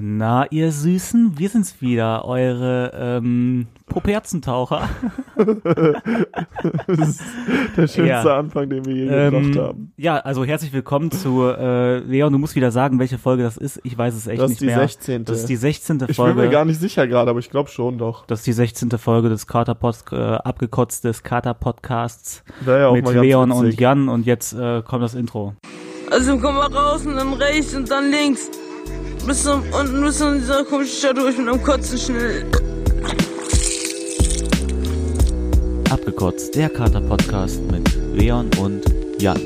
[0.00, 4.88] Na, ihr Süßen, wir sind's wieder, eure ähm, Poperzentaucher.
[6.88, 7.20] das ist
[7.76, 8.38] der schönste Ja.
[8.38, 9.92] Anfang, den wir je Ähm, gebracht haben.
[9.96, 12.32] ja, also herzlich willkommen zu äh, Leon.
[12.32, 13.80] Du musst wieder sagen, welche Folge das ist.
[13.84, 14.78] Ich weiß es echt Das nicht ist die mehr.
[14.80, 15.24] 16.
[15.26, 15.96] Das ist die 16.
[16.00, 16.40] ich bin Folge.
[16.42, 18.26] mir gar nicht sicher gerade, aber ich glaube schon doch.
[18.26, 18.90] das ist die 16.
[18.98, 19.76] Folge des Kater
[20.10, 25.14] äh, abgekotzt des Kater Podcasts ja mit Leon und Jan und jetzt äh, kommt das
[25.14, 25.54] Intro.
[26.10, 28.50] Also komm mal raus und dann rechts und dann links.
[29.26, 32.44] Bis zum, unten bis zu dieser komischen Stadt durch mit einem Kotzen schnell.
[35.90, 38.82] Abgekotzt, der Kater Podcast mit Leon und
[39.18, 39.40] Jan.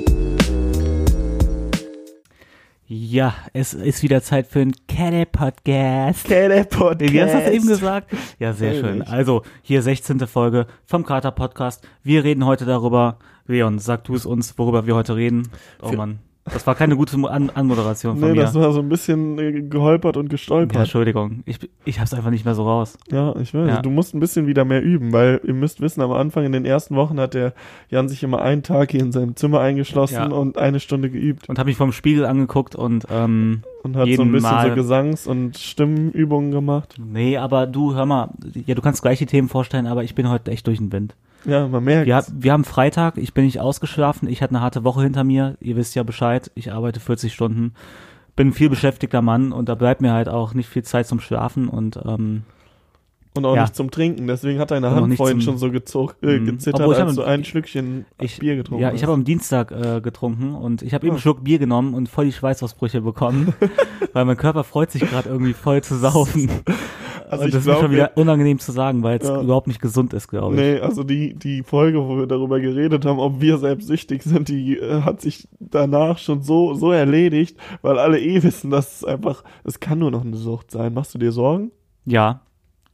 [2.86, 6.24] Ja, es ist wieder Zeit für einen Kater Podcast.
[6.27, 7.12] Kater Podcast.
[7.12, 8.10] Wie hast du das eben gesagt?
[8.38, 9.02] Ja, sehr Weiß schön.
[9.02, 10.20] Also, hier 16.
[10.27, 11.86] Folge vom Kater Podcast.
[12.02, 13.19] Wir reden heute darüber.
[13.47, 15.48] Leon, sag du es uns, worüber wir heute reden.
[15.80, 16.19] Oh Für- Mann.
[16.52, 18.43] Das war keine gute An Anmoderation von Nee, mir.
[18.43, 20.77] das war so ein bisschen äh, geholpert und ja, gestolpert.
[20.77, 21.43] Entschuldigung.
[21.47, 22.98] Ich, ich hab's einfach nicht mehr so raus.
[23.11, 23.69] Ja, ich weiß.
[23.69, 23.83] Ja.
[23.83, 26.64] Du musst ein bisschen wieder mehr üben, weil ihr müsst wissen, am Anfang in den
[26.64, 27.53] ersten Wochen hat der
[27.91, 30.27] Jan sich immer einen Tag hier in seinem Zimmer eingeschlossen Ja.
[30.27, 34.22] und eine Stunde geübt Und habe mich vom Spiegel angeguckt und ähm, und hat so
[34.22, 36.97] ein bisschen Mal- so Gesangs- und Stimmenübungen gemacht.
[36.98, 38.31] nee, aber du, hör mal,
[38.67, 41.15] ja, du kannst gleich die Themen vorstellen, aber ich bin heute echt durch den Wind.
[41.44, 42.06] Ja, man merkt.
[42.06, 45.56] Wir, wir haben Freitag, ich bin nicht ausgeschlafen, ich hatte eine harte Woche hinter mir,
[45.61, 47.75] ihr wisst ja Bescheid, ich arbeite 40 Stunden,
[48.36, 51.20] bin ein viel beschäftigter Mann und da bleibt mir halt auch nicht viel Zeit zum
[51.20, 52.42] Schlafen und ähm,
[53.36, 53.62] Und auch Ja.
[53.62, 54.27] nicht zum Trinken.
[54.27, 56.47] Deswegen hat deine Hand vorhin schon so gezog, äh, Mhm.
[56.47, 59.70] gezittert, Obwohl ich als du ein Schlückchen ich, Bier getrunken ja, ich habe am Dienstag
[59.70, 61.16] äh, getrunken und ich habe eben Ah.
[61.16, 63.55] einen Schluck Bier genommen und voll die Schweißausbrüche bekommen,
[64.12, 66.50] weil mein Körper freut sich gerade irgendwie voll zu saufen.
[67.31, 69.41] Also und das ist glaub, schon wieder unangenehm zu sagen, weil es Ja.
[69.43, 70.61] überhaupt nicht gesund ist, glaube ich.
[70.61, 74.48] Nee, also die, die Folge, wo wir darüber geredet haben, ob wir selbst süchtig sind,
[74.48, 79.05] die äh, hat sich danach schon so, so erledigt, weil alle eh wissen, dass es
[79.05, 80.95] einfach, es kann nur noch eine Sucht sein.
[80.95, 81.71] Machst du dir Sorgen?
[82.05, 82.41] Ja.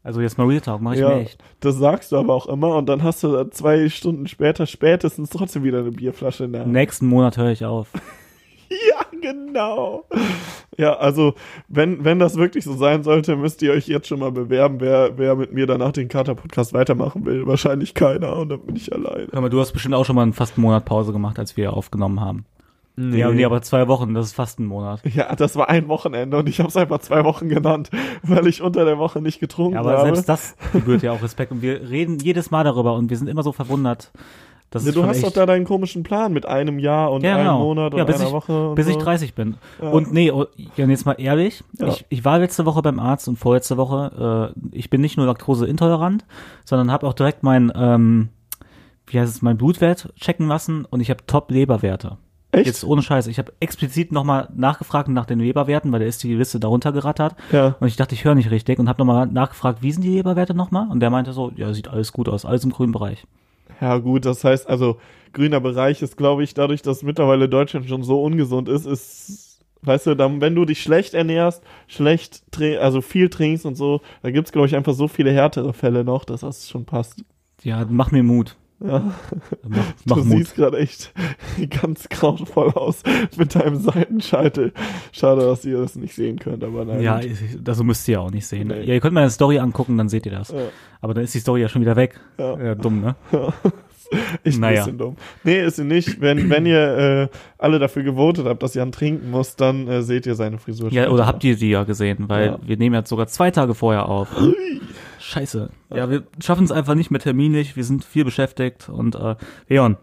[0.03, 1.09] Also jetzt mal Real Talk, mache ich Ja.
[1.11, 1.43] mir echt.
[1.61, 5.65] Das sagst du aber auch immer und dann hast du zwei Stunden später spätestens trotzdem
[5.65, 6.73] wieder eine Bierflasche in der Hand.
[6.73, 7.89] Nächsten Monat höre ich auf.
[9.25, 10.05] Genau.
[10.77, 11.35] Ja, also
[11.69, 15.17] wenn, wenn das wirklich so sein sollte, müsst ihr euch jetzt schon mal bewerben, wer,
[15.17, 17.47] wer mit mir danach den Kater-Podcast weitermachen will.
[17.47, 19.29] Wahrscheinlich keiner und dann bin ich alleine.
[19.33, 21.73] Hör mal, du hast bestimmt auch schon mal fast einen Monat Pause gemacht, als wir
[21.73, 22.45] aufgenommen haben.
[22.97, 25.01] Ja, nee, aber zwei Wochen, das ist fast ein Monat.
[25.15, 27.91] Ja, das war ein Wochenende und ich habe es einfach zwei Wochen genannt,
[28.23, 30.03] weil ich unter der Woche nicht getrunken Ja, aber habe.
[30.05, 33.29] selbst das gebührt ja auch Respekt und wir reden jedes Mal darüber und wir sind
[33.29, 34.13] immer so verwundert.
[34.71, 37.35] Das ja, ist du hast doch da deinen komischen Plan mit einem Jahr und Ja,
[37.35, 37.59] einem genau.
[37.61, 38.73] Monat und Ja, bis einer ich- Woche.
[38.75, 39.01] Bis ich so.
[39.01, 39.57] 30 bin.
[39.81, 39.91] Ja.
[39.91, 43.77] Und nee, oh, jetzt mal ehrlich, ich, ich war letzte Woche beim Arzt und vorletzte
[43.77, 46.25] Woche, äh, ich bin nicht nur laktoseintolerant,
[46.65, 48.31] sondern habe auch direkt mein, ähm,
[49.07, 52.17] wie heißt es, mein Blutwert checken lassen und ich habe Top-Leberwerte.
[52.51, 52.67] Echt?
[52.67, 53.27] Jetzt ohne Scheiß.
[53.27, 57.35] Ich habe explizit nochmal nachgefragt nach den Leberwerten, weil da ist die Liste darunter gerattert.
[57.53, 57.75] Ja.
[57.81, 60.55] Und ich dachte, ich höre nicht richtig und habe nochmal nachgefragt, wie sind die Leberwerte
[60.55, 60.89] nochmal?
[60.89, 63.25] Und der meinte so, ja, sieht alles gut aus, alles im grünen Bereich.
[63.81, 64.99] Ja, gut, das heißt, also
[65.33, 70.07] grüner Bereich ist, glaube ich, dadurch, dass mittlerweile Deutschland schon so ungesund ist, ist, weißt
[70.07, 72.43] du, dann, wenn du dich schlecht ernährst, schlecht,
[72.81, 76.25] also viel trinkst und so, da gibt's glaube ich, einfach so viele härtere Fälle noch,
[76.25, 77.25] dass das schon passt.
[77.63, 78.57] Ja, mach mir Mut.
[78.81, 78.99] Ja,
[79.67, 80.39] Mach, mach du Mut.
[80.39, 81.13] siehst gerade echt
[81.83, 83.03] ganz grauenvoll aus
[83.37, 84.73] mit deinem Seitenscheitel.
[85.13, 87.01] Schade, dass ihr das nicht sehen könnt, aber nein.
[87.01, 88.69] Ja, ich- das müsst ihr auch nicht sehen.
[88.69, 88.83] Nee.
[88.83, 90.51] Ja, ihr könnt mal eine Story angucken, dann seht ihr das.
[90.51, 90.59] Ja.
[91.01, 92.21] Aber dann ist die Story ja schon wieder weg.
[92.39, 92.61] Ja.
[92.61, 93.15] Ja, dumm, ne?
[94.45, 94.81] Echt Naja.
[94.81, 95.17] ein bisschen dumm.
[95.45, 96.21] Nee, ist sie nicht.
[96.21, 100.27] Wenn, wenn ihr äh, alle dafür gewotet habt, dass Jan trinken muss, dann äh, seht
[100.27, 100.93] ihr seine Frisur.
[100.93, 102.59] Ja, oder habt ihr die ja gesehen, weil Ja.
[102.63, 104.29] wir nehmen jetzt sogar zwei Tage vorher auf.
[105.25, 105.71] Scheiße.
[105.95, 109.37] Ja, wir schaffen es einfach nicht mehr terminlich, wir sind viel beschäftigt und äh,
[109.69, 109.97] Leon,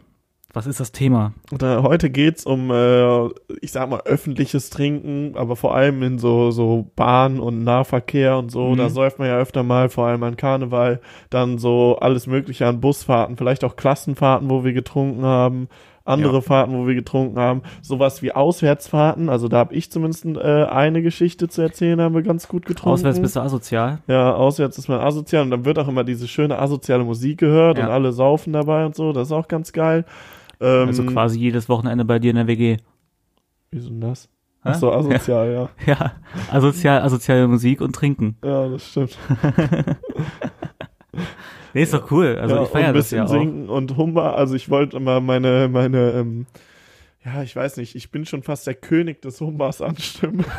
[0.53, 1.33] was ist das Thema?
[1.61, 3.27] Heute geht's um, äh,
[3.61, 8.51] ich sag mal, öffentliches Trinken, aber vor allem in so, so Bahn- und Nahverkehr und
[8.51, 8.69] so.
[8.69, 8.77] Mhm.
[8.77, 10.99] Da säuft man ja öfter mal, vor allem an Karneval,
[11.29, 15.69] dann so alles Mögliche an Busfahrten, vielleicht auch Klassenfahrten, wo wir getrunken haben,
[16.03, 16.41] andere Ja.
[16.41, 19.29] Fahrten, wo wir getrunken haben, sowas wie Auswärtsfahrten.
[19.29, 22.89] Also da habe ich zumindest äh, eine Geschichte zu erzählen, haben wir ganz gut getrunken.
[22.93, 23.99] Auswärts bist du asozial.
[24.07, 27.77] Ja, auswärts ist man asozial und dann wird auch immer diese schöne asoziale Musik gehört
[27.77, 27.85] Ja.
[27.85, 29.13] und alle saufen dabei und so.
[29.13, 30.05] Das ist auch ganz geil.
[30.59, 32.77] Ähm, Also quasi jedes Wochenende bei dir in der WG.
[33.71, 34.29] Wieso denn das?
[34.63, 35.51] Ach so, asozial,
[35.87, 35.93] ja.
[35.93, 36.11] Ja,
[36.51, 38.37] asozial, asoziale Musik und Trinken.
[38.43, 39.17] Ja, das stimmt.
[41.73, 42.37] Nee, ist doch cool.
[42.39, 43.41] Also ja, ich feiere ein das ja bisschen auch.
[43.41, 44.35] singen und Hummer.
[44.35, 46.45] Also ich wollte immer meine, meine, ähm,
[47.23, 50.45] ja, ich weiß nicht, ich bin schon fast der König des Humbas anstimmen.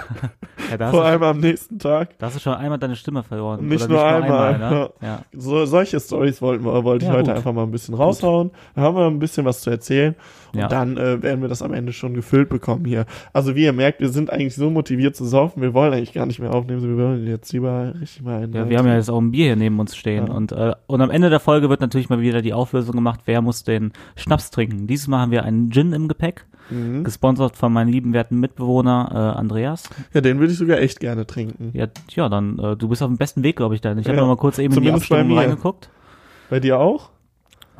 [0.78, 2.18] Ja, Vor allem am nächsten Tag.
[2.18, 3.66] da hast du schon einmal deine Stimme verloren.
[3.68, 4.90] Nicht Oder nur einmal, ne?
[5.02, 5.22] ja.
[5.34, 7.36] So, solche Stories wollten wir, wollte ich heute gut.
[7.36, 8.52] einfach mal ein bisschen raushauen.
[8.74, 10.14] Da haben wir ein bisschen was zu erzählen.
[10.52, 10.68] Und Ja.
[10.68, 13.06] dann äh, werden wir das am Ende schon gefüllt bekommen hier.
[13.32, 16.26] Also wie ihr merkt, wir sind eigentlich so motiviert zu saufen, wir wollen eigentlich gar
[16.26, 19.10] nicht mehr aufnehmen, wir wollen jetzt lieber richtig mal einen Ja, wir haben ja jetzt
[19.10, 20.26] auch ein Bier hier neben uns stehen.
[20.26, 20.32] Ja.
[20.34, 23.40] Und, äh, und am Ende der Folge wird natürlich mal wieder die Auflösung gemacht, wer
[23.42, 24.86] muss den Schnaps trinken.
[24.86, 27.04] Dieses Mal haben wir einen Gin im Gepäck, Mhm.
[27.04, 29.90] gesponsert von meinem lieben werten Mitbewohner äh, Andreas.
[30.14, 31.70] Ja, den würde ich sogar echt gerne trinken.
[31.74, 33.98] Ja, ja dann, äh, du bist auf dem besten Weg, glaube ich, dann.
[33.98, 35.90] Ich habe Ja, noch mal kurz eben in die zumindest Abstimmung reingeguckt.
[36.50, 37.10] Bei dir auch?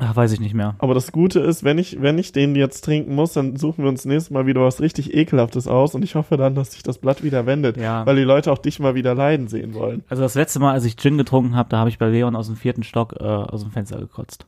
[0.05, 0.75] Ach, weiß ich nicht mehr.
[0.79, 3.89] Aber das Gute ist, wenn ich, wenn ich den jetzt trinken muss, dann suchen wir
[3.89, 6.97] uns nächstes Mal wieder was richtig Ekelhaftes aus und ich hoffe dann, dass sich das
[6.97, 8.05] Blatt wieder wendet, Ja.
[8.05, 10.03] weil die Leute auch dich mal wieder leiden sehen wollen.
[10.09, 12.47] Also das letzte Mal, als ich Gin getrunken habe, da habe ich bei Leon aus
[12.47, 14.45] dem vierten Stock äh, aus dem Fenster gekotzt.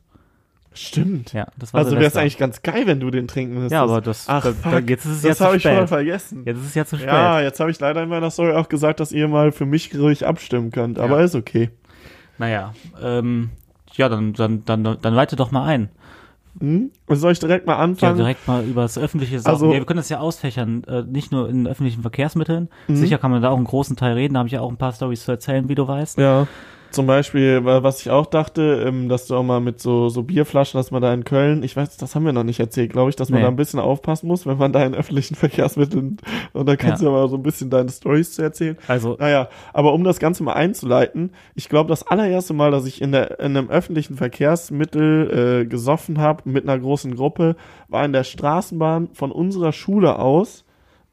[0.74, 1.32] Stimmt.
[1.32, 3.72] Ja, das war Also wäre es eigentlich ganz geil, wenn du den trinken müsstest.
[3.72, 4.72] Ja, aber das, Ach, da, fuck.
[4.72, 6.42] da, jetzt ist es ja das zu habe ich voll vergessen.
[6.44, 7.08] Jetzt ist es ja zu spät.
[7.08, 9.96] Ja, jetzt habe ich leider in meiner Story auch gesagt, dass ihr mal für mich
[9.98, 11.24] ruhig abstimmen könnt, aber Ja.
[11.24, 11.70] ist okay.
[12.36, 13.48] Naja, ähm,
[13.98, 15.90] ja, dann, dann, dann, dann leite doch mal ein.
[16.58, 16.90] Hm?
[17.08, 18.16] Soll ich direkt mal Ja, anfangen?
[18.16, 19.52] direkt mal über das öffentliche Sachen.
[19.52, 22.68] Also- ja, wir können das ja ausfächern, äh, nicht nur in öffentlichen Verkehrsmitteln.
[22.88, 22.96] Mhm.
[22.96, 24.78] Sicher kann man da auch einen großen Teil reden, da habe ich ja auch ein
[24.78, 26.16] paar Stories zu erzählen, wie du weißt.
[26.18, 26.46] Ja.
[26.96, 30.22] Zum Beispiel, wa- was ich auch dachte, ähm, dass du auch mal mit so, so
[30.24, 33.10] Bierflaschen, dass man da in Köln, ich weiß, das haben wir noch nicht erzählt, glaube
[33.10, 33.44] ich, dass man Nee.
[33.44, 36.16] da ein bisschen aufpassen muss, wenn man da in öffentlichen Verkehrsmitteln,
[36.52, 37.08] und da kannst Ja.
[37.10, 38.76] du ja mal so ein bisschen deine Stories zu erzählen.
[38.88, 43.00] Also, Naja, aber um das Ganze mal einzuleiten, ich glaube, das allererste Mal, dass ich
[43.00, 47.56] in, der, in einem öffentlichen Verkehrsmittel äh, gesoffen habe mit einer großen Gruppe,
[47.88, 50.64] war in der Straßenbahn von unserer Schule aus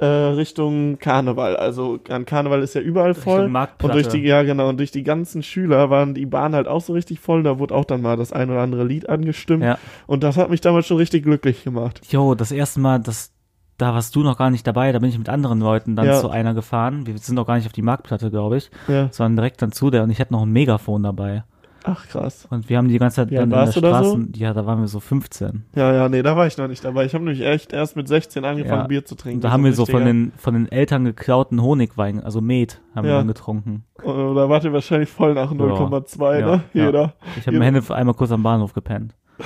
[0.04, 1.56] äh, Richtung Karneval.
[1.56, 3.46] Also an Karneval ist ja überall voll.
[3.46, 6.82] Und durch die, ja genau, und durch die ganzen Schüler waren die Bahn halt auch
[6.82, 7.44] so richtig voll.
[7.44, 9.64] Da wurde auch dann mal das ein oder andere Lied angestimmt.
[9.64, 9.78] Ja.
[10.08, 12.02] Und das hat mich damals schon richtig glücklich gemacht.
[12.10, 13.32] jo, das erste Mal, das,
[13.78, 16.20] da warst du noch gar nicht dabei, da bin ich mit anderen Leuten dann Ja.
[16.20, 17.08] zu einer gefahren.
[17.08, 19.08] Wir sind noch gar nicht auf die Marktplatte, glaube ich, Ja.
[19.12, 21.44] sondern direkt dann zu der und ich hatte noch ein Megafon dabei.
[21.86, 22.48] Ach krass.
[22.50, 23.80] Und wir haben die ganze Zeit alt dann in der da so?
[23.82, 25.66] Straßen, ja, da waren wir so 15.
[25.76, 27.04] Ja, ja, nee, da war ich noch nicht dabei.
[27.06, 28.88] Ich habe nämlich echt erst mit 16 angefangen, Ja.
[28.88, 29.38] Bier zu trinken.
[29.40, 33.04] Und da haben wir so von den, von den Eltern geklauten Honigwein, also Met, haben
[33.04, 33.18] wir Ja.
[33.18, 33.84] dann getrunken.
[34.02, 36.64] Oder wart ihr wahrscheinlich voll nach 0,2, Ja, ne?
[36.74, 36.86] ja.
[36.86, 37.14] Jeder.
[37.38, 39.14] Ich habe im Henne einmal kurz am Bahnhof gepennt.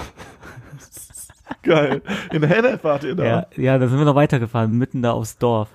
[1.63, 2.01] Geil.
[2.31, 3.23] In Hennef wart ihr da.
[3.25, 5.69] Ja, ja, da sind wir noch weitergefahren, mitten da aufs Dorf.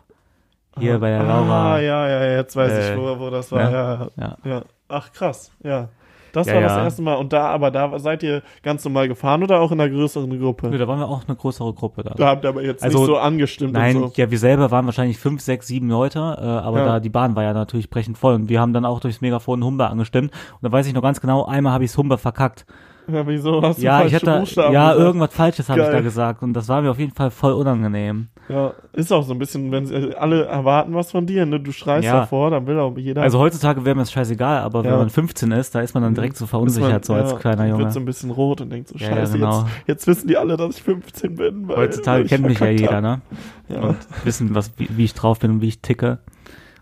[0.78, 1.80] Hier bei der Ah, Laura.
[1.80, 3.64] ja, ja, ja, jetzt weiß Äh, ich, wo, wo das war.
[3.64, 3.72] ne?
[3.72, 4.36] Ja, Ja.
[4.44, 4.62] ja.
[4.88, 5.50] Ach, krass.
[5.62, 5.88] Ja.
[6.32, 6.84] Das Ja, war das ja.
[6.84, 7.14] erste Mal.
[7.14, 10.68] Und da, aber da seid ihr ganz normal gefahren oder auch in einer größeren Gruppe?
[10.68, 12.14] Nö, da waren wir auch eine größere Gruppe da.
[12.16, 14.20] Da habt ihr aber jetzt Also, nicht so angestimmt Nein, und so.
[14.22, 16.84] ja, wir selber waren wahrscheinlich fünf, sechs, sieben Leute, äh, aber Ja.
[16.86, 19.62] da die Bahn war ja natürlich brechend voll und wir haben dann auch durchs Megafon
[19.62, 22.66] Humber angestimmt und da weiß ich noch ganz genau, einmal habe ich's Humber verkackt.
[23.08, 25.06] Ja, wieso hast du Ja, ich hatte Buchstaben ja gesagt?
[25.06, 28.28] irgendwas Falsches habe ich da gesagt und das war mir auf jeden Fall voll unangenehm.
[28.48, 31.58] Ja, ist auch so ein bisschen, wenn sie, alle erwarten was von dir, ne?
[31.60, 32.20] Du schreist Ja.
[32.20, 33.22] davor, dann will auch jeder.
[33.22, 34.98] Also heutzutage wäre mir das scheißegal, aber wenn Ja.
[34.98, 37.66] man 15 ist, da ist man dann direkt so verunsichert man- so als ja, kleiner
[37.66, 37.84] Junge.
[37.84, 39.62] Wird so ein bisschen rot und denkt so, scheiße, genau.
[39.62, 41.68] jetzt, jetzt wissen die alle, dass ich 15 bin.
[41.68, 43.20] Weil, Heutzutage kennt mich ja jeder, ne?
[43.68, 46.18] Und wissen, was, wie, wie ich drauf bin und wie ich ticke.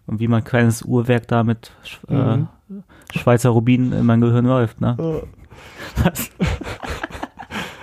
[0.06, 2.48] Und wie mein kleines Uhrwerk da mit Sch Mhm.
[3.12, 4.96] äh, Schweizer Rubinen in mein Gehirn läuft, ne?
[4.98, 5.20] Ja.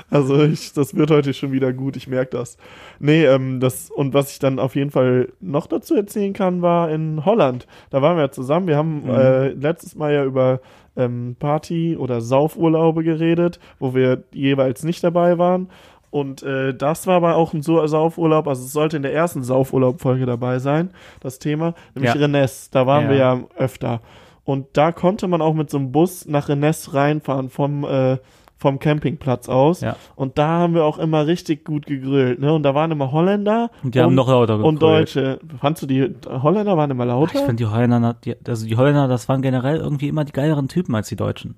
[0.10, 2.58] Also ich, das wird heute schon wieder gut, ich merke das.
[2.98, 6.90] Nee, ähm, das, und was ich dann auf jeden Fall noch dazu erzählen kann, war
[6.90, 7.68] in Holland.
[7.90, 8.68] Da waren wir ja zusammen.
[8.68, 9.10] Wir haben Mhm.
[9.10, 10.62] äh, letztes Mal ja über
[10.96, 15.70] ähm, Party- oder Saufurlaube geredet, wo wir jeweils nicht dabei waren.
[16.10, 19.44] Und äh, das war aber auch ein so Saufurlaub, also es sollte in der ersten
[19.44, 22.20] Saufurlaub-Folge dabei sein, das Thema, nämlich Ja.
[22.22, 22.70] Rennes.
[22.70, 23.10] Da waren Ja.
[23.10, 24.00] wir ja öfter.
[24.48, 28.18] Und da konnte man auch mit so einem Bus nach Rennes reinfahren vom, äh,
[28.56, 29.82] vom Campingplatz aus.
[29.82, 29.98] Ja.
[30.16, 32.40] Und da haben wir auch immer richtig gut gegrillt.
[32.40, 32.54] Ne?
[32.54, 35.16] Und da waren immer Holländer Und die haben noch lauter und gegrillt.
[35.16, 35.40] Deutsche.
[35.60, 37.40] Fandst du die Holländer waren immer Ich lauter?
[37.40, 40.96] finde die Holländer, die, also die Holländer, das waren generell irgendwie immer die geileren Typen
[40.96, 41.56] als die Deutschen.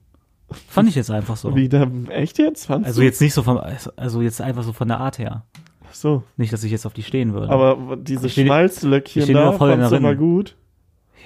[0.68, 1.56] Fand ich jetzt einfach so.
[1.56, 2.66] Wie, da, echt jetzt?
[2.66, 3.06] Fandst Also du?
[3.06, 3.62] jetzt nicht so vom,
[3.98, 5.44] also jetzt einfach so von der Art her.
[5.88, 6.24] Ach so.
[6.38, 7.50] Nicht, dass ich jetzt auf die stehen würde.
[7.54, 10.56] Aber diese Ich Schmalzlöckchen ich da, fandst du immer gut?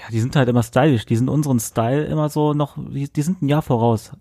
[0.03, 1.05] Ja, die sind halt immer stylisch.
[1.05, 4.11] Die sind unseren Style immer so noch, die, die sind ein Jahr voraus.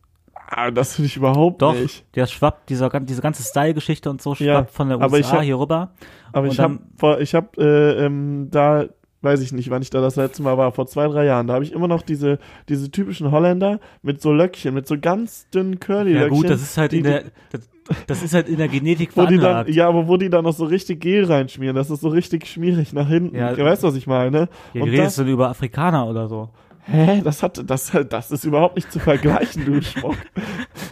[0.54, 2.04] Ah, das finde ich überhaupt Doch, nicht.
[2.14, 5.32] der schwappt, dieser, diese ganze Style-Geschichte und so schwappt Ja, von der aber USA ich
[5.32, 5.92] hab- hier rüber.
[6.32, 6.78] Aber ich habe
[7.20, 8.84] ich hab, äh, ähm, da,
[9.22, 11.54] weiß ich nicht, wann ich da das letzte Mal war, vor zwei, drei Jahren, da
[11.54, 15.72] habe ich immer noch diese, diese typischen Holländer mit so Löckchen, mit so ganz dünnen
[15.74, 16.30] Ja Curly-Löckchen.
[16.36, 17.68] gut, das ist halt die, in der, das,
[18.06, 19.70] das ist halt in der Genetik die dann, veranlagt.
[19.70, 22.92] ja, aber wo die dann noch so richtig Gel reinschmieren, das ist so richtig schmierig
[22.92, 23.36] nach hinten.
[23.36, 23.52] Ja.
[23.52, 24.48] du weißt, was ich meine?
[24.72, 26.50] Ja, Und wie redest du über Afrikaner oder so?
[26.84, 30.16] hä, das hat, das, das ist überhaupt nicht zu vergleichen, du Schmuck.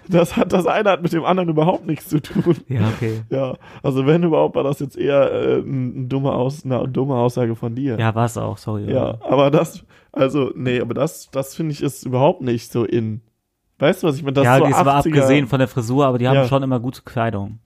[0.08, 2.56] das hat das eine hat mit dem anderen überhaupt nichts zu tun.
[2.68, 3.22] Ja, okay.
[3.30, 7.56] Ja, also wenn überhaupt, war das jetzt eher äh, ein dumme Aus, eine dumme Aussage
[7.56, 7.98] von dir.
[7.98, 8.90] Ja, war es auch, sorry.
[8.90, 13.20] Ja, aber das, also, nee, aber das, das finde ich ist überhaupt nicht so in.
[13.80, 14.34] Weißt du, was ich meine?
[14.34, 16.46] Das ja, so das war 80er abgesehen von der Frisur, aber die haben Ja.
[16.46, 17.58] schon immer gute Kleidung.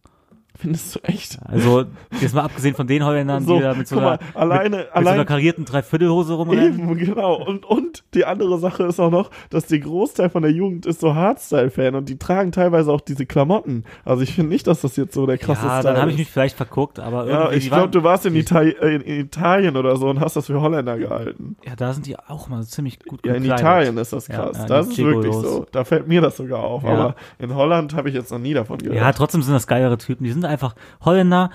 [0.57, 1.39] Findest du echt?
[1.45, 1.85] Also,
[2.21, 4.95] jetzt mal abgesehen von den Holländern, So, die da mit so einer, mal, alleine, mit,
[4.95, 6.79] mit so einer karierten Dreiviertelhose rumrennen.
[6.79, 7.35] Eben, genau.
[7.45, 11.01] Und, und die andere Sache ist auch noch, dass der Großteil von der Jugend ist
[11.01, 13.85] so Hardstyle-Fan und die tragen teilweise auch diese Klamotten.
[14.05, 16.19] Also ich finde nicht, dass das jetzt so der krasse Ja, Style dann habe ich
[16.19, 19.77] mich vielleicht verguckt, aber ja, irgendwie, ich die glaube, du warst in, Itali in, Italien
[19.77, 21.57] oder so und hast das für Holländer gehalten.
[21.67, 23.61] Ja, da sind die auch mal ziemlich gut Ja, in gekleidet.
[23.65, 24.59] Italien ist das Ja, krass.
[24.59, 25.67] ja, das ist wirklich so.
[25.73, 26.85] Da fällt mir das sogar auf.
[26.85, 26.91] Ja.
[26.91, 28.97] Aber in Holland habe ich jetzt noch nie davon gehört.
[28.97, 30.23] Ja, trotzdem sind das geilere Typen.
[30.25, 30.75] Die sind einfach
[31.05, 31.51] Holländer.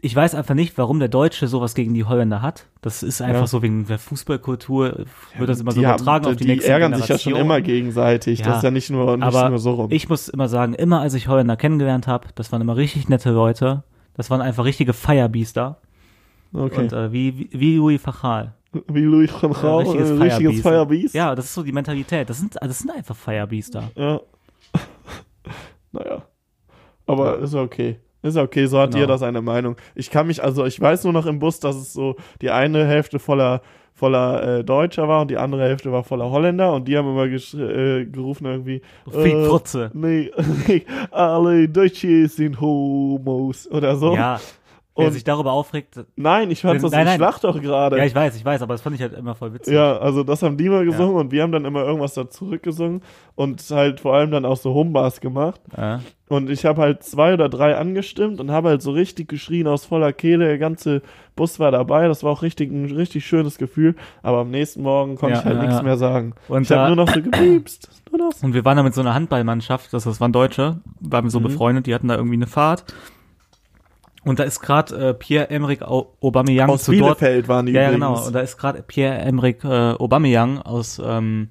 [0.00, 2.66] Ich weiß einfach nicht, warum der Deutsche sowas gegen die Holländer hat.
[2.82, 3.46] Das ist einfach Ja.
[3.46, 5.06] so wegen der Fußballkultur,
[5.38, 7.32] wird das immer so die übertragen haben, auf die die nächste ärgern sich ja Generation.
[7.34, 8.40] schon immer gegenseitig.
[8.40, 8.46] Ja.
[8.46, 9.86] Das ist ja nicht nur, nicht Aber nur so rum.
[9.90, 13.30] ich muss immer sagen, immer als ich Holländer kennengelernt habe, das waren immer richtig nette
[13.30, 13.82] Leute.
[14.12, 15.78] Das waren einfach richtige Firebeaster.
[16.52, 16.80] okay.
[16.82, 18.52] Und äh, wie, wie, Louis Fachal.
[18.88, 21.14] Wie Louis Ein Gaal, richtiges, richtiges Firebeast.
[21.14, 22.28] Ja, das ist so die Mentalität.
[22.28, 23.90] Das sind, das sind einfach Firebeaster.
[23.94, 24.20] Ja.
[25.92, 26.22] naja.
[27.06, 27.98] Aber ist okay.
[28.22, 29.02] Ist okay, so hat Genau.
[29.02, 29.76] jeder seine Meinung.
[29.94, 32.86] Ich kann mich, also ich weiß nur noch im Bus, dass es so die eine
[32.86, 33.60] Hälfte voller
[33.96, 37.26] voller äh, Deutscher war und die andere Hälfte war voller Holländer und die haben immer
[37.26, 39.90] äh, gerufen irgendwie Fick äh, Frutze.
[39.94, 40.30] nee,
[41.12, 44.14] alle Deutsche sind Homos oder so.
[44.16, 44.40] Ja.
[44.96, 47.98] Wer Und- sich darüber aufregt, Nein, ich fand das, Nein, lach doch gerade.
[47.98, 49.74] ja, ich weiß, ich weiß, aber das fand ich halt immer voll witzig.
[49.74, 53.02] Ja, also das haben die mal gesungen und wir haben dann immer irgendwas da zurückgesungen
[53.34, 55.60] und halt vor allem dann auch so Humbas gemacht.
[55.76, 55.98] Ja.
[56.28, 59.84] Und ich habe halt zwei oder drei angestimmt und habe halt so richtig geschrien aus
[59.84, 60.46] voller Kehle.
[60.46, 61.02] Der ganze
[61.34, 62.06] Bus war dabei.
[62.06, 63.96] Das war auch richtig ein richtig schönes Gefühl.
[64.22, 65.82] Aber am nächsten Morgen konnte Ja, ich halt ja, nichts ja.
[65.82, 66.34] mehr sagen.
[66.48, 67.88] Und ich habe nur noch so gepiepst.
[68.16, 68.44] Nur das.
[68.44, 71.44] Und wir waren da mit so einer Handballmannschaft, das, das waren Deutsche, waren so Mhm.
[71.44, 72.84] befreundet, die hatten da irgendwie eine Fahrt.
[74.24, 77.18] Und da ist gerade äh, Pierre-Emerick Au- Aubameyang Aus zu Dort.
[77.18, 78.06] Bielefeld waren die Ja, ja, übrigens.
[78.16, 78.26] genau.
[78.26, 81.48] Und da ist gerade Pierre-Emerick äh, Aubameyang aus ähm,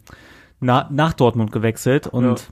[0.60, 2.50] na, nach Dortmund gewechselt und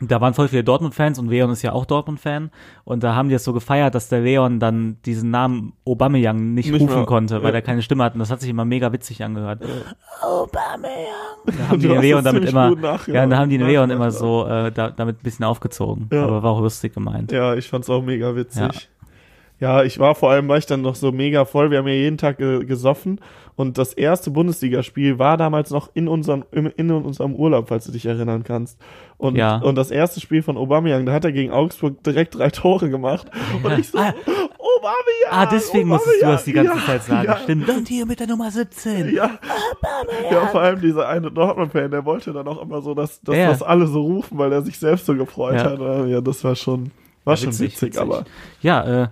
[0.00, 2.50] da waren voll viele Dortmund-Fans und Leon ist ja auch Dortmund-Fan
[2.84, 6.70] und da haben die es so gefeiert, dass der Leon dann diesen Namen Aubameyang nicht,
[6.70, 7.56] Nicht rufen mehr, konnte, weil ja.
[7.60, 9.62] er keine Stimme hat und das hat sich immer mega witzig angehört.
[10.20, 11.06] Aubameyang.
[11.46, 13.08] Da haben die den Leon damit immer, nachgemacht.
[13.08, 16.08] ja, und da haben die den Leon immer so äh, da, damit ein bisschen aufgezogen,
[16.12, 16.24] Ja.
[16.24, 17.32] aber war auch lustig gemeint.
[17.32, 18.88] Ja, ich fand's auch mega witzig.
[19.58, 19.82] Ja.
[19.82, 21.70] ich war vor allem, war ich dann noch so mega voll.
[21.70, 23.20] Wir haben ja jeden Tag ge gesoffen.
[23.56, 27.92] Und das erste Bundesligaspiel war damals noch in unserem, im, in unserem Urlaub, falls du
[27.92, 28.78] dich erinnern kannst.
[29.16, 29.56] Und, Ja.
[29.56, 33.28] und das erste Spiel von Aubameyang, da hat er gegen Augsburg direkt drei Tore gemacht.
[33.62, 34.12] Und ich so, Ah.
[34.58, 35.30] Aubameyang!
[35.30, 37.26] Ah, deswegen musstest du das die ganze ja, Zeit sagen.
[37.26, 37.68] Ja, Stimmt.
[37.70, 39.14] Und hier mit der Nummer 17.
[39.14, 39.38] ja.
[40.30, 43.48] ja, vor allem dieser eine Dortmund-Fan, der wollte dann auch immer so, dass, dass Ja.
[43.48, 45.64] das alle so rufen, weil er sich selbst so gefreut Ja.
[45.64, 46.08] hat.
[46.08, 46.90] Ja, das war schon,
[47.24, 48.24] war schon witzig, aber.
[48.60, 49.08] Ja, äh,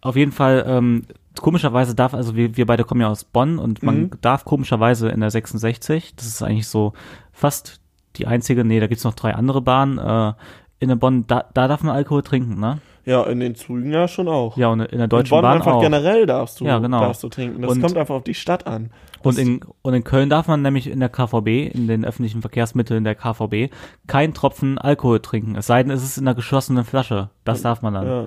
[0.00, 1.04] auf jeden Fall, ähm,
[1.40, 4.10] komischerweise darf, also wir, wir beide kommen ja aus Bonn und man Mhm.
[4.20, 6.92] darf komischerweise in der 66, das ist eigentlich so
[7.32, 7.80] fast
[8.16, 10.32] die einzige, nee, da gibt's noch drei andere Bahnen, äh,
[10.80, 12.78] in der Bonn, da, da darf man Alkohol trinken, ne?
[13.04, 14.56] Ja, in den Zügen ja schon auch.
[14.56, 15.80] Ja, und in der In Deutschen Bonn Bahn einfach auch.
[15.80, 17.00] generell darfst du, Ja, genau.
[17.00, 17.62] darfst du trinken.
[17.62, 18.90] Das Und- kommt einfach auf die Stadt an.
[19.22, 23.04] Und in, und in Köln darf man nämlich in der KVB, in den öffentlichen Verkehrsmitteln
[23.04, 23.72] der KVB,
[24.06, 25.56] keinen Tropfen Alkohol trinken.
[25.56, 27.30] Es sei denn, es ist in einer geschlossenen Flasche.
[27.44, 28.06] Das darf man dann.
[28.06, 28.26] ja.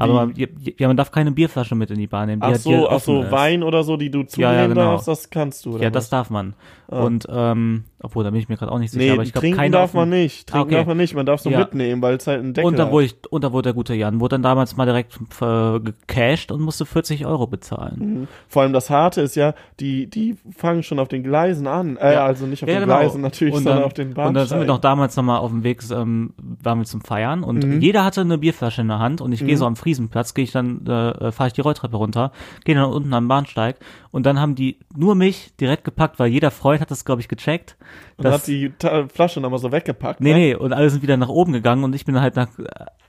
[0.00, 0.46] Aber ja,
[0.78, 2.40] ja, man darf keine Bierflasche mit in die Bahn nehmen.
[2.40, 3.32] Die Ach so, ach so, ist.
[3.32, 4.92] Wein oder so, die du zunehmen Ja, ja, genau.
[4.92, 5.74] darfst, das kannst du.
[5.74, 6.10] oder Ja, das was?
[6.10, 6.54] darf man.
[6.88, 7.02] Ah.
[7.02, 9.48] Und ähm, obwohl, da bin ich mir gerade auch nicht sicher, Nee, aber ich glaube,
[9.50, 10.46] trinken darf man nicht.
[10.48, 10.74] Trinken Ah, okay.
[10.76, 11.14] darf man nicht.
[11.16, 11.58] Man darf so Ja.
[11.58, 13.92] mitnehmen, weil es halt ein Deckel Und da wurde ich, und da wurde der gute
[13.94, 17.96] Jan, wurde dann damals mal direkt äh, gecashed und musste 40 Euro bezahlen.
[18.20, 18.28] Mhm.
[18.46, 21.96] Vor allem das Harte ist ja, die, die fangen schon auf den Gleisen an.
[21.96, 22.24] Äh, Ja.
[22.26, 22.98] also nicht auf Ja, den genau.
[22.98, 24.66] Gleisen natürlich, und sondern dann, auf den Und dann sind wir Bahnsteigen.
[24.66, 27.80] noch damals nochmal auf dem Weg, ähm, waren wir zum Feiern und Mhm.
[27.80, 30.52] jeder hatte eine Bierflasche in der Hand und ich gehe so am Friesenplatz, gehe ich
[30.52, 32.32] dann, äh, fahre ich die Rolltreppe runter,
[32.64, 33.76] gehe dann unten am Bahnsteig
[34.10, 37.28] und dann haben die nur mich direkt gepackt, weil jeder Freund hat das, glaube ich,
[37.28, 37.76] gecheckt.
[38.16, 40.20] Und dass- hat die Ta Flasche nochmal so weggepackt.
[40.20, 40.38] Nee, ne?
[40.38, 42.64] nee, und alle sind wieder nach oben gegangen und ich bin halt nach, äh,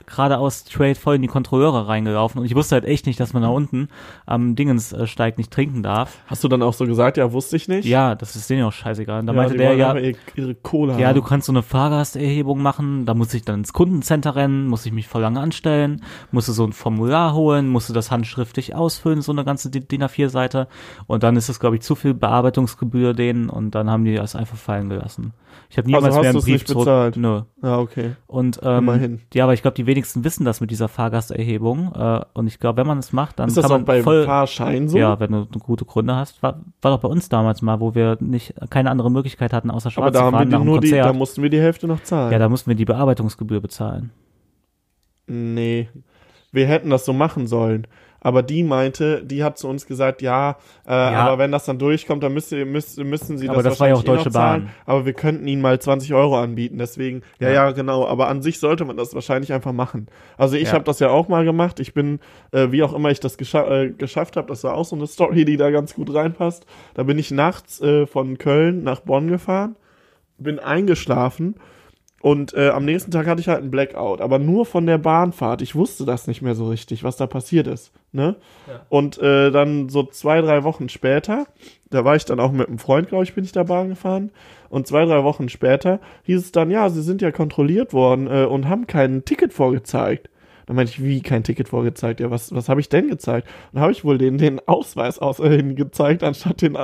[0.06, 3.42] geradeaus straight voll in die Kontrolleure reingelaufen und ich wusste halt echt nicht, dass man
[3.42, 3.88] da unten
[4.26, 6.18] am Dingenssteig nicht trinken darf.
[6.26, 7.86] Hast du dann auch so gesagt, ja, wusste ich nicht?
[7.86, 9.20] Ja, das ist denen auch scheißegal.
[9.20, 13.06] Und da ja meinte der ja, ihre, Cola ja, du kannst so eine Fahrgasterhebung machen,
[13.06, 16.64] da muss ich dann ins Kundencenter rennen, muss ich mich voll lange anstellen, musste so
[16.64, 20.68] ein Formular holen, musste das handschriftlich ausfüllen, so eine ganze DIN A4-Seite
[21.06, 24.36] und dann ist das, glaube ich, zu viel Bearbeitungsgebühr denen und dann haben die das
[24.36, 25.32] einfach fallen gelassen.
[25.68, 26.84] Ich habe niemals Also mehr einen Brief zurück.
[26.84, 27.16] bezahlt?
[27.16, 27.42] Nö.
[27.62, 28.12] Ja, okay.
[28.26, 29.20] Und ähm, Immerhin.
[29.34, 31.92] ja, aber ich glaube, die wenigsten wissen das mit dieser Fahrgasterhebung.
[31.94, 34.02] Äh, und ich glaube, wenn man es macht, dann Ist das kann auch man beim
[34.02, 34.24] voll.
[34.24, 34.98] Fahrschein so?
[34.98, 36.42] Ja, wenn du gute Gründe hast.
[36.42, 39.90] War, war doch bei uns damals mal, wo wir nicht keine andere Möglichkeit hatten, außer
[39.90, 41.86] schwarz aber da zu haben wir fahren die nur die, da mussten wir die Hälfte
[41.86, 42.32] noch zahlen.
[42.32, 44.10] ja, da mussten wir die Bearbeitungsgebühr bezahlen.
[45.26, 45.88] Nee,
[46.52, 47.86] wir hätten das so machen sollen.
[48.20, 52.22] Aber die meinte, die hat zu uns gesagt, ja, äh, aber wenn das dann durchkommt,
[52.22, 54.28] dann müsst ihr, müsst, müssen sie Aber das, das war ja auch wahrscheinlich eh Deutsche
[54.28, 54.62] noch zahlen.
[54.64, 54.72] Bahn.
[54.84, 56.76] Aber wir könnten ihnen mal 20 Euro anbieten.
[56.78, 57.70] Deswegen, ja, ja, Ja.
[57.72, 58.06] genau.
[58.06, 60.06] Aber an sich sollte man das wahrscheinlich einfach machen.
[60.36, 60.72] Also ich Ja.
[60.74, 61.80] habe das ja auch mal gemacht.
[61.80, 62.20] Ich bin,
[62.52, 65.06] äh, wie auch immer ich das gescha äh, geschafft habe, das war auch so eine
[65.06, 66.66] Story, die da ganz gut reinpasst.
[66.94, 69.76] Da bin ich nachts äh, von Köln nach Bonn gefahren,
[70.38, 71.54] bin eingeschlafen
[72.22, 75.62] und äh, am nächsten Tag hatte ich halt einen Blackout, aber nur von der Bahnfahrt.
[75.62, 77.92] Ich wusste das nicht mehr so richtig, was da passiert ist.
[78.12, 78.36] Ne?
[78.90, 81.46] Und äh, dann so zwei, drei Wochen später,
[81.88, 84.32] da war ich dann auch mit einem Freund, glaube ich, bin ich da Bahn gefahren.
[84.68, 88.44] Und zwei, drei Wochen später hieß es dann, ja, sie sind ja kontrolliert worden äh,
[88.44, 90.28] und haben kein Ticket vorgezeigt.
[90.70, 92.20] Dann meinte ich, wie kein Ticket vorgezeigt?
[92.20, 93.48] Ja, was, was habe ich denn gezeigt?
[93.72, 96.78] Dann habe ich wohl den, den Ausweis aus, äh, gezeigt, anstatt, den,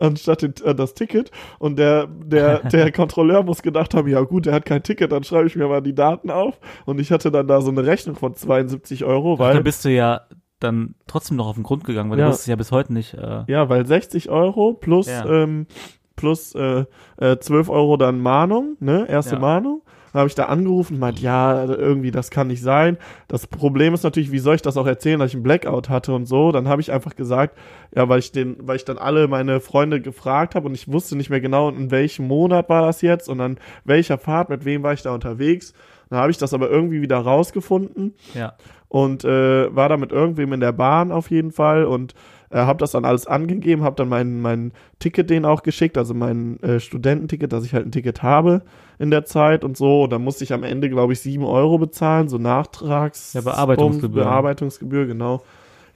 [0.00, 1.30] anstatt den, äh, das Ticket.
[1.60, 5.22] Und der, der, der Kontrolleur muss gedacht haben, ja gut, der hat kein Ticket, dann
[5.22, 6.58] schreibe ich mir mal die Daten auf.
[6.84, 9.54] Und ich hatte dann da so eine Rechnung von 72 Euro, Weil weil.
[9.58, 10.22] da bist du ja
[10.58, 12.24] dann trotzdem noch auf den Grund gegangen, weil Ja.
[12.24, 13.14] du wusstest ja bis heute nicht.
[13.14, 15.24] Äh, Ja, weil 60 Euro plus, Ja.
[15.26, 15.68] ähm,
[16.16, 16.86] plus äh,
[17.18, 19.06] äh, 12 Euro dann Mahnung, ne?
[19.08, 19.40] Erste Ja.
[19.40, 19.82] Mahnung.
[20.12, 22.96] Dann habe ich da angerufen und meint, ja, irgendwie, das kann nicht sein.
[23.28, 26.14] Das Problem ist natürlich, wie soll ich das auch erzählen, dass ich einen Blackout hatte
[26.14, 26.52] und so.
[26.52, 27.56] Dann habe ich einfach gesagt,
[27.94, 31.16] ja, weil ich den, weil ich dann alle meine Freunde gefragt habe und ich wusste
[31.16, 34.82] nicht mehr genau, in welchem Monat war das jetzt und dann welcher Fahrt, mit wem
[34.82, 35.74] war ich da unterwegs.
[36.10, 38.54] Dann habe ich das aber irgendwie wieder rausgefunden ja.
[38.88, 42.14] und äh, war da mit irgendwem in der Bahn auf jeden Fall und
[42.50, 46.14] äh, habe das dann alles angegeben, habe dann mein, mein Ticket denen auch geschickt, also
[46.14, 48.62] mein äh, Studententicket, dass ich halt ein Ticket habe
[48.98, 50.04] in der Zeit und so.
[50.04, 53.32] Und dann musste ich am Ende, glaube ich, sieben Euro bezahlen, so Nachtrags.
[53.34, 54.24] Ja, Bearbeitungsgebühr.
[54.24, 55.42] Bearbeitungsgebühr, genau.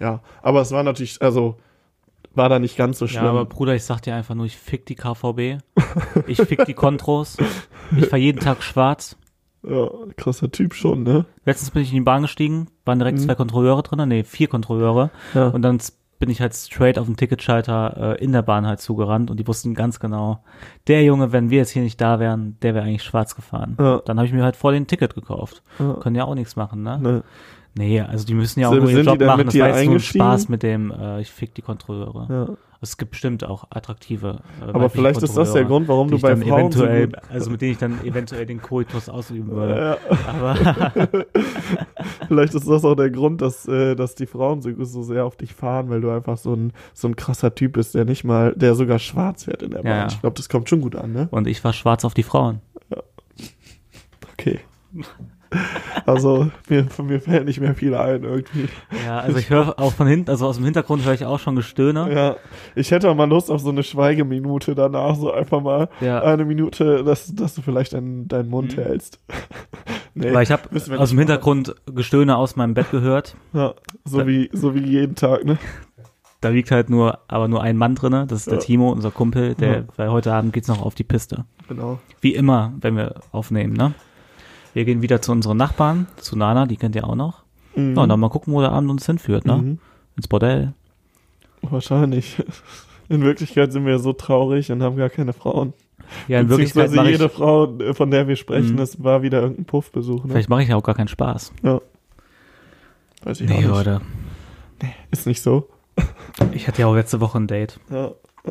[0.00, 1.56] Ja, aber es war natürlich, also
[2.34, 3.24] war da nicht ganz so schlimm.
[3.24, 5.58] Ja, aber Bruder, ich sag dir einfach nur, ich fick die KVB,
[6.26, 7.36] ich fick die Kontros,
[7.96, 9.16] ich fahr jeden Tag schwarz.
[9.62, 11.26] ja, krasser Typ schon, ne?
[11.44, 13.22] Letztens bin ich in die Bahn gestiegen, waren direkt Mhm.
[13.22, 15.10] zwei Kontrolleure drin, nee, vier Kontrolleure.
[15.34, 15.48] Ja.
[15.48, 15.78] Und dann
[16.22, 19.46] bin ich halt straight auf den Ticketschalter äh, in der Bahn halt zugerannt und die
[19.48, 20.38] wussten ganz genau,
[20.86, 23.76] der Junge, wenn wir jetzt hier nicht da wären, der wäre eigentlich schwarz gefahren.
[23.80, 24.00] Ja.
[24.04, 25.64] Dann habe ich mir halt voll den Ticket gekauft.
[25.80, 25.94] Ja.
[25.94, 26.96] Können ja auch nichts machen, ne?
[27.00, 27.24] Ne.
[27.74, 29.46] Nee, also die müssen ja auch Sind- nur ihren Job machen.
[29.46, 30.00] Das war jetzt nur ein?
[30.00, 32.26] Spaß mit dem, äh, ich fick die Kontrolleure.
[32.30, 32.56] Ja.
[32.84, 34.40] Es gibt bestimmt auch attraktive.
[34.60, 37.50] Äh, Aber vielleicht ist das der Grund, warum du bei Frauen so eventuell, gut- also
[37.50, 39.98] mit denen ich dann eventuell den Koitus ausüben würde.
[40.10, 40.16] Ja.
[40.26, 40.54] Aber
[42.28, 45.36] Vielleicht ist das auch der Grund, dass, äh, dass die Frauen so, so sehr auf
[45.36, 48.52] dich fahren, weil du einfach so ein, so ein krasser Typ bist, der nicht mal,
[48.56, 49.86] der sogar schwarz wird in der Bahn.
[49.86, 50.06] Ja, ja.
[50.08, 51.28] Ich glaube, das kommt schon gut an, ne?
[51.30, 52.60] und ich war schwarz auf die Frauen.
[54.32, 54.58] Okay.
[56.06, 58.68] Also, mir, mir fällt nicht mehr viel ein irgendwie.
[59.06, 61.54] Ja, also ich höre auch von hinten, also aus dem Hintergrund höre ich auch schon
[61.56, 62.12] Gestöhne.
[62.12, 62.36] Ja,
[62.74, 66.22] ich hätte auch mal Lust auf so eine Schweigeminute danach, so einfach mal Ja.
[66.22, 69.20] eine Minute, dass, dass du vielleicht deinen, deinen Mund hältst.
[70.14, 70.62] nee, Weil ich habe
[70.98, 73.36] aus dem Hintergrund Gestöhne aus meinem Bett gehört.
[73.52, 75.58] Ja, so wie, so wie jeden Tag, ne?
[76.40, 78.26] Da liegt halt nur, aber nur ein Mann drinne.
[78.26, 78.60] Das ist der Ja.
[78.64, 79.84] Timo, unser Kumpel, der, Ja.
[79.96, 81.44] weil heute Abend geht's noch auf die Piste.
[81.68, 82.00] Genau.
[82.20, 83.94] Wie immer, wenn wir aufnehmen, ne?
[84.74, 87.42] Wir gehen wieder zu unseren Nachbarn, zu Nana, die kennt ihr auch noch.
[87.74, 87.94] Mhm.
[87.96, 89.56] Ja, und dann mal gucken, wo der Abend uns hinführt, ne?
[89.56, 89.78] Mhm.
[90.16, 90.72] Ins Bordell.
[91.62, 92.42] Wahrscheinlich.
[93.08, 95.72] In Wirklichkeit sind wir so traurig und haben gar keine Frauen.
[96.28, 98.76] Ja, in Wirklichkeit mache ich, jede Frau, von der wir sprechen, Mhm.
[98.78, 100.24] das war wieder irgendein Puffbesuch.
[100.24, 100.30] Ne?
[100.32, 101.52] vielleicht mache ich ja auch gar keinen Spaß.
[103.24, 103.68] Weiß ich Nee, auch nicht.
[103.68, 104.00] Leute.
[105.10, 105.68] Ist nicht so.
[106.52, 107.78] Ich hatte ja auch letzte Woche ein Date.
[107.90, 108.10] Ja.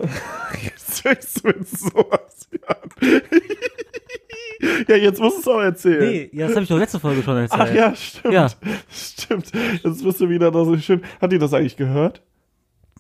[0.64, 3.22] Jetzt fängst du sowas an.
[4.88, 6.10] ja, jetzt musst du es auch erzählen.
[6.12, 7.62] Nee, ja, das habe ich doch letzte Folge schon erzählt.
[7.62, 8.34] Ach ja, stimmt.
[8.34, 8.48] Ja.
[8.90, 9.52] Stimmt.
[9.84, 11.02] Jetzt bist du wieder da so schön.
[11.22, 12.22] Hat die das eigentlich gehört?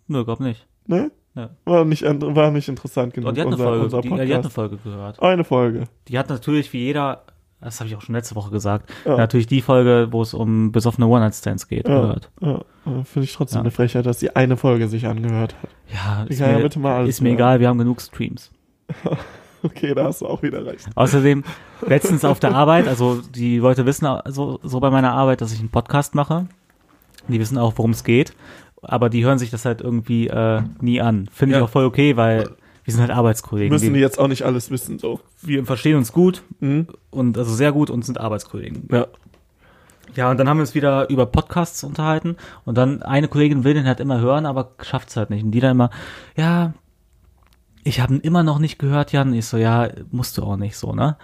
[0.08, 0.65] Nö, glaub nicht.
[0.88, 1.12] Ne?
[1.36, 1.50] Ja.
[1.65, 3.30] War nicht, war nicht interessant genug.
[3.30, 5.21] Und die hat eine unser, Folge, unser die, die hat eine Folge gehört.
[5.21, 5.84] eine Folge.
[6.10, 7.24] Die hat natürlich wie jeder,
[7.62, 9.15] das habe ich auch schon letzte Woche gesagt, Ja.
[9.15, 12.02] natürlich die Folge, wo es um besoffene One-Night-Stands geht, Ja.
[12.02, 12.30] gehört.
[12.41, 12.63] Ja,
[13.06, 15.69] finde ich trotzdem eine Frechheit, dass sie eine Folge sich angehört hat.
[15.93, 18.52] Ja, Die ist mir, bitte mal alles ist mir egal, wir haben genug Streams.
[19.63, 20.88] Okay, da hast du auch wieder recht.
[20.95, 21.43] Außerdem,
[21.86, 25.60] letztens auf der Arbeit, also die Leute wissen so, so bei meiner Arbeit, dass ich
[25.60, 26.47] einen Podcast mache.
[27.28, 28.34] Die wissen auch, worum es geht.
[28.82, 31.30] Aber die hören sich das halt irgendwie äh, nie an.
[31.32, 31.65] Finde ich Ja.
[31.65, 32.50] auch voll okay, weil
[32.84, 33.71] wir sind halt Arbeitskollegen.
[33.71, 35.19] Müssen die jetzt auch nicht alles wissen, so.
[35.43, 36.88] wir verstehen uns gut Mhm.
[37.12, 38.88] und also sehr gut und sind Arbeitskollegen.
[38.91, 39.06] Ja.
[40.15, 43.76] Ja, und dann haben wir uns wieder über Podcasts unterhalten und dann eine Kollegin will
[43.76, 45.43] den halt immer hören, aber schafft's halt nicht.
[45.43, 45.89] Und die dann immer,
[46.36, 46.74] ja,
[47.84, 49.34] ich habe ihn immer noch nicht gehört, Jan.
[49.34, 51.17] Ich so, ja, musst du auch nicht so, ne?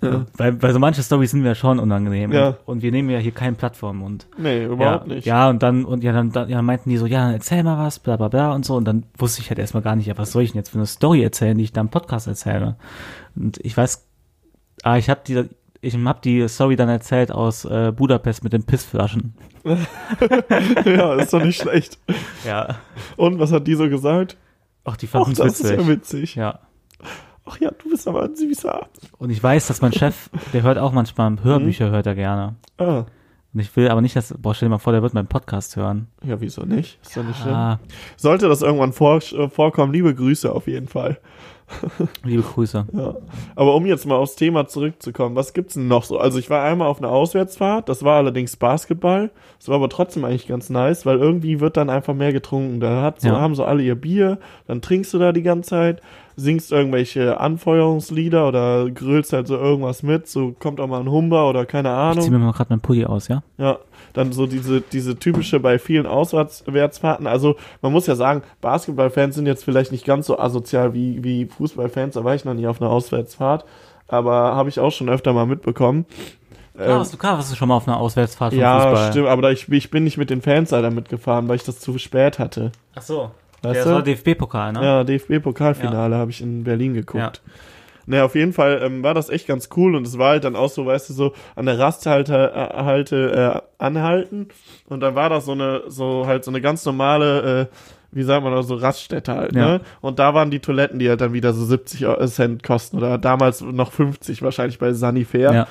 [0.00, 0.26] Ja.
[0.36, 2.32] Weil, weil so manche Storys sind mir schon unangenehm.
[2.32, 2.48] Ja.
[2.48, 5.26] Und, und wir nehmen ja hier keine Plattform und Nee, überhaupt ja, nicht.
[5.26, 7.84] Ja, und dann, und ja, dann, dann ja, meinten die so, ja, dann erzähl mal
[7.84, 8.76] was, bla bla bla und so.
[8.76, 10.78] Und dann wusste ich halt erstmal gar nicht, ja, was soll ich denn jetzt für
[10.78, 12.76] eine Story erzählen, die ich da im Podcast erzähle.
[13.34, 14.06] Und ich weiß,
[14.84, 15.48] ah, ich habe die,
[15.80, 19.34] ich hab die Story dann erzählt aus äh, Budapest mit den Pissflaschen.
[20.84, 21.98] ja, ist doch nicht schlecht.
[22.46, 22.76] Ja.
[23.16, 24.36] Und was hat die so gesagt?
[24.84, 25.78] Ach, die fanden es das ist witzig.
[25.78, 26.34] ja witzig.
[26.36, 26.58] ja.
[27.46, 28.86] Ach ja, du bist aber ein süßer.
[29.18, 31.44] Und ich weiß, dass mein Chef, der hört auch manchmal Mhm.
[31.44, 32.54] Hörbücher, hört er gerne.
[32.78, 33.04] Ah,
[33.52, 35.76] Und ich will aber nicht, dass, boah, stell dir mal vor, der wird meinen Podcast
[35.76, 36.08] hören.
[36.24, 36.98] ja, wieso nicht?
[37.02, 37.76] Ist doch nicht schlimm.
[38.16, 41.18] Sollte das irgendwann vor, äh, vorkommen, liebe Grüße auf jeden Fall.
[42.24, 42.86] liebe Grüße.
[42.92, 43.14] Ja.
[43.56, 46.18] Aber um jetzt mal aufs Thema zurückzukommen, was gibt's denn noch so?
[46.18, 49.30] Also ich war einmal auf einer Auswärtsfahrt, das war allerdings Basketball.
[49.58, 52.80] Das war aber trotzdem eigentlich ganz nice, weil irgendwie wird dann einfach mehr getrunken.
[52.80, 53.40] Da hat so, Ja.
[53.40, 56.02] haben so alle ihr Bier, dann trinkst du da die ganze Zeit,
[56.36, 61.48] singst irgendwelche Anfeuerungslieder oder grölst halt so irgendwas mit, so kommt auch mal ein Humber
[61.48, 62.24] oder keine Ich Ahnung.
[62.24, 63.42] zieh mir mal gerade meinen Pulli aus, ja?
[63.58, 63.78] Ja,
[64.12, 67.26] dann so diese, diese typische bei vielen Auswärtsfahrten.
[67.26, 71.46] Also man muss ja sagen, Basketballfans sind jetzt vielleicht nicht ganz so asozial wie, wie
[71.46, 73.64] Fußballfans, da war ich noch nie auf einer Auswärtsfahrt,
[74.08, 76.06] aber habe ich auch schon öfter mal mitbekommen.
[76.76, 79.10] Klar, warst du, klar, warst du schon mal auf einer Auswärtsfahrt vom ja, Fußball.
[79.12, 81.78] stimmt, aber da ich, ich bin nicht mit den Fans leider mitgefahren, weil ich das
[81.78, 82.72] zu spät hatte.
[82.96, 83.30] Ach so.
[83.64, 83.90] Weißt der du?
[83.90, 84.82] war DFB-Pokal, ne?
[84.82, 87.42] Ja, DFB-Pokalfinale habe ich in Berlin geguckt.
[87.46, 87.52] Ja.
[88.06, 90.56] Naja, auf jeden Fall ähm, war das echt ganz cool und es war halt dann
[90.56, 94.48] auch so, weißt du, so an der Rasthalte äh, Halte, äh, anhalten
[94.88, 97.74] und dann war das so eine, so halt so eine ganz normale, äh,
[98.10, 99.66] wie sagt man da, so Raststätte halt, Ja.
[99.66, 99.80] ne?
[100.02, 103.16] Und da waren die Toiletten, die halt dann wieder so 70 Eu- Cent kosten oder
[103.16, 105.52] damals noch 50 wahrscheinlich bei Sanifair.
[105.54, 105.66] Ja.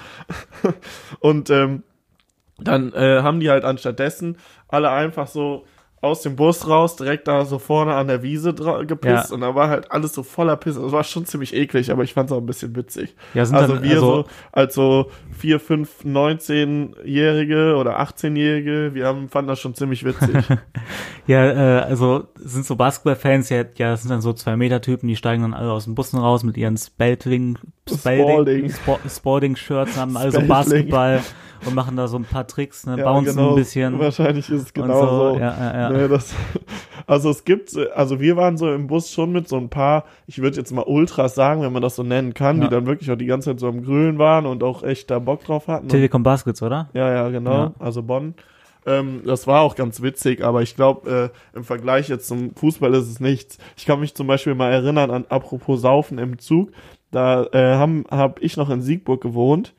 [1.19, 1.83] Und ähm,
[2.57, 5.65] dann äh, haben die halt anstattdessen alle einfach so
[6.03, 9.33] aus dem Bus raus, direkt da so vorne an der Wiese gepisst Ja.
[9.33, 10.81] und da war halt alles so voller Pisse.
[10.81, 13.15] Das war schon ziemlich eklig, aber ich fand es auch ein bisschen witzig.
[13.33, 19.07] Ja, sind Also dann, wir also, so als so 4, 5, 19-Jährige oder 18-Jährige, wir
[19.07, 20.35] haben, fanden das schon ziemlich witzig.
[21.27, 21.45] ja,
[21.79, 25.15] äh, also sind so Basketball-Fans, ja, ja, das sind dann so zwei Meter Typen, die
[25.15, 27.57] steigen dann alle aus den Bussen raus mit ihren Spalding,
[27.89, 28.73] Spalding.
[29.07, 30.89] Spalding-Shirts, haben alle so Spalding.
[30.89, 31.21] Basketball
[31.65, 33.49] und machen da so ein paar Tricks, ne, Ja, bouncen genau.
[33.49, 33.99] ein bisschen.
[33.99, 35.39] Wahrscheinlich ist es genau so.
[35.39, 35.89] Ja, ja, ja.
[35.89, 36.33] Nee, das,
[37.07, 40.41] also es gibt, also wir waren so im Bus schon mit so ein paar, ich
[40.41, 43.17] würde jetzt mal Ultras sagen, wenn man das so nennen kann, die dann wirklich auch
[43.17, 45.89] die ganze Zeit so am Grünen waren und auch echt da Bock drauf hatten.
[45.89, 46.89] Telekom Baskets, oder?
[46.93, 48.35] ja, ja, genau, also Bonn.
[48.85, 52.93] Ähm, das war auch ganz witzig, aber ich glaube, äh, im Vergleich jetzt zum Fußball
[52.95, 53.57] ist es nichts.
[53.77, 56.71] Ich kann mich zum Beispiel mal erinnern an, apropos Saufen im Zug,
[57.11, 59.73] da äh, habe hab ich noch in Siegburg gewohnt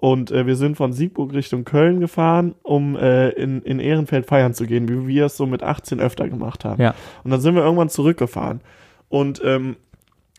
[0.00, 4.54] und äh, wir sind von Siegburg Richtung Köln gefahren, um äh, in, in Ehrenfeld feiern
[4.54, 6.80] zu gehen, wie wir es so mit 18 öfter gemacht haben.
[6.80, 6.94] Ja.
[7.24, 8.60] Und dann sind wir irgendwann zurückgefahren.
[9.08, 9.76] Und ähm,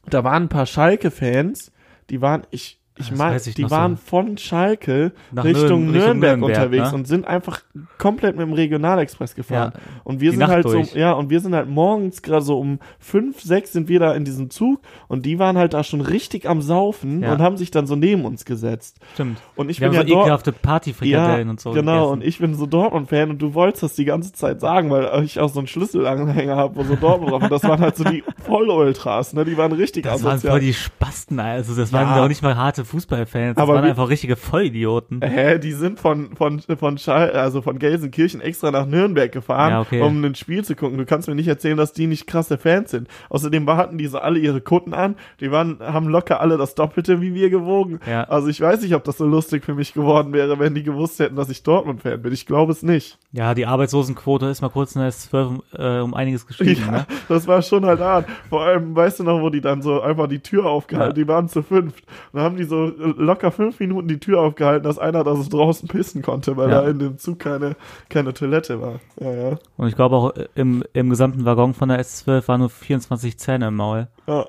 [0.09, 1.73] da waren ein paar Schalke-Fans,
[2.09, 4.01] die waren, ich, ich meine, die noch waren so.
[4.05, 6.97] von Schalke Richtung, Nürn- Nürnberg, Richtung Nürnberg, unterwegs ne?
[6.97, 7.61] und sind einfach
[7.97, 9.71] komplett mit dem Regionalexpress gefahren.
[9.75, 9.81] Ja.
[10.03, 10.91] Und wir sind Nacht halt durch.
[10.91, 14.13] so, ja, und wir sind halt morgens gerade so um fünf, sechs sind wir da
[14.13, 17.33] in diesem Zug und die waren halt da schon richtig am Saufen Ja.
[17.33, 18.97] und haben sich dann so neben uns gesetzt.
[19.13, 19.39] Stimmt.
[19.55, 21.71] Und ich Wir bin haben ja so ekelhafte Partyfrikadellen ja, und so.
[21.71, 22.11] genau, gegessen.
[22.13, 25.39] und ich bin so Dortmund-Fan und du wolltest das die ganze Zeit sagen, weil ich
[25.39, 28.23] auch so einen Schlüsselanhänger habe, wo so Dortmund drauf und das waren halt so die
[28.45, 30.51] Vollultras, ne, die waren richtig Das waren asozial.
[30.53, 31.99] voll die Spasten, also das Ja.
[32.01, 35.21] waren doch nicht mal harte Fußballfans, das Aber waren einfach richtige Vollidioten.
[35.23, 39.81] Hä, die sind von, von, von Schal also von Gelsenkirchen extra nach Nürnberg gefahren, Ja,
[39.81, 40.01] okay.
[40.01, 40.97] um ein Spiel zu gucken.
[40.97, 43.07] Du kannst mir nicht erzählen, dass die nicht krasse Fans sind.
[43.29, 45.15] Außerdem hatten die so alle ihre Kutten an.
[45.39, 47.99] Die waren, haben locker alle das Doppelte wie wir gewogen.
[48.09, 48.23] Ja.
[48.25, 51.19] Also ich weiß nicht, ob das so lustig für mich geworden wäre, wenn die gewusst
[51.19, 52.33] hätten, dass ich Dortmund-Fan bin.
[52.33, 53.17] Ich glaube es nicht.
[53.31, 57.05] Ja, die Arbeitslosenquote ist mal kurz in der S12 äh, um einiges gestiegen, Ja, ne?
[57.27, 58.25] das war schon halt hart.
[58.49, 61.23] Vor allem, weißt du noch, wo die dann so einfach die Tür aufgehalten, Ja.
[61.23, 62.05] die waren zu fünft.
[62.07, 65.49] Und dann haben die so locker fünf Minuten die Tür aufgehalten, dass einer da so
[65.49, 66.81] draußen pissen konnte, weil Ja.
[66.81, 67.75] da in dem Zug keine,
[68.09, 68.99] keine Toilette war.
[69.19, 69.57] Ja, ja.
[69.77, 73.67] Und ich glaube auch im, im gesamten Waggon von der S12 waren nur 24 Zähne
[73.67, 74.07] im Maul.
[74.27, 74.45] ja.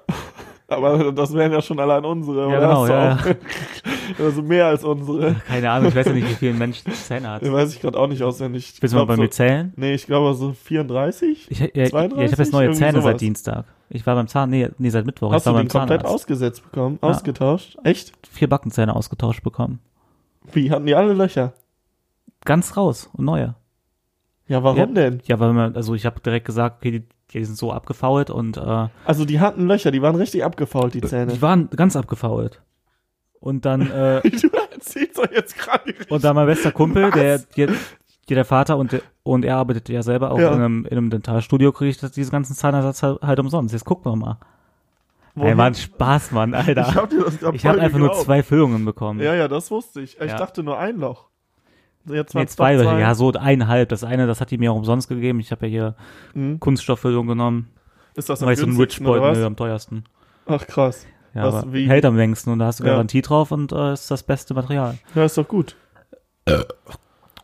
[0.70, 2.60] Aber das wären ja schon allein unsere, Ja, oder?
[2.60, 3.26] genau, ja, auch-
[4.24, 5.34] Also mehr als unsere.
[5.46, 7.42] Keine Ahnung, ich weiß ja nicht, wie viele Menschen Zähne hat.
[7.52, 8.72] Weiß ich gerade auch nicht auswendig.
[8.74, 9.72] Ich Willst du mal bei mir so, zählen?
[9.76, 11.50] Nee, ich glaube so 34.
[11.50, 12.32] Ich, ja, ja, ich 32?
[12.32, 13.04] habe jetzt neue Zähne sowas.
[13.04, 13.64] seit Dienstag.
[13.88, 15.32] Ich war beim Zahn, nee, nee seit Mittwoch.
[15.32, 16.14] Hast ich war du den beim komplett Zahnarzt.
[16.14, 16.98] ausgesetzt bekommen?
[17.02, 17.08] Ja.
[17.08, 17.76] Ausgetauscht?
[17.84, 18.12] Echt?
[18.30, 19.78] Vier Backenzähne ausgetauscht bekommen.
[20.52, 20.70] Wie?
[20.70, 21.52] Hatten die alle Löcher?
[22.44, 23.54] Ganz raus und neue.
[24.48, 24.86] Ja, warum Ja.
[24.86, 25.20] denn?
[25.24, 28.56] Ja, weil man, also ich habe direkt gesagt, okay, die, die sind so abgefault und
[28.56, 31.32] äh, Also die hatten Löcher, die waren richtig abgefault, die Zähne.
[31.32, 32.62] die waren ganz abgefault.
[33.40, 37.68] Und dann, äh, Du erzählst doch jetzt gerade und dann mein bester Kumpel, der, der,
[37.68, 37.76] der,
[38.28, 40.48] der Vater und, der, und er arbeitet ja selber auch Ja.
[40.48, 43.72] in, einem, in einem Dentalstudio, ich das, diesen ganzen Zahnersatz halt, halt umsonst.
[43.72, 44.38] Jetzt guck doch mal.
[45.36, 46.88] Ey, war ein Spaß, Mann, Alter.
[46.88, 48.24] Ich hab habe voll einfach nur geglaubt.
[48.26, 49.20] zwei Füllungen bekommen.
[49.20, 50.20] Ja, ja, das wusste ich.
[50.20, 50.36] Ich Ja.
[50.36, 51.28] dachte nur ein Loch.
[52.06, 52.98] Jetzt Nee, zwei, Löcher.
[52.98, 53.88] ja, so eineinhalb.
[53.90, 55.38] Das eine, das hat die mir auch umsonst gegeben.
[55.40, 55.94] Ich habe ja hier
[56.34, 56.58] Mhm.
[56.60, 57.68] Kunststofffüllung genommen.
[58.14, 59.46] Ist das am Weil ich so ein günstigsten Rich Boy oder nö, was?
[59.46, 60.04] am teuersten.
[60.46, 61.06] Ach krass.
[61.34, 62.90] Ja, Was, aber wie- hält am längsten und da hast du Ja.
[62.90, 64.98] Garantie drauf und äh, ist das beste Material.
[65.14, 65.76] Ja, ist doch gut.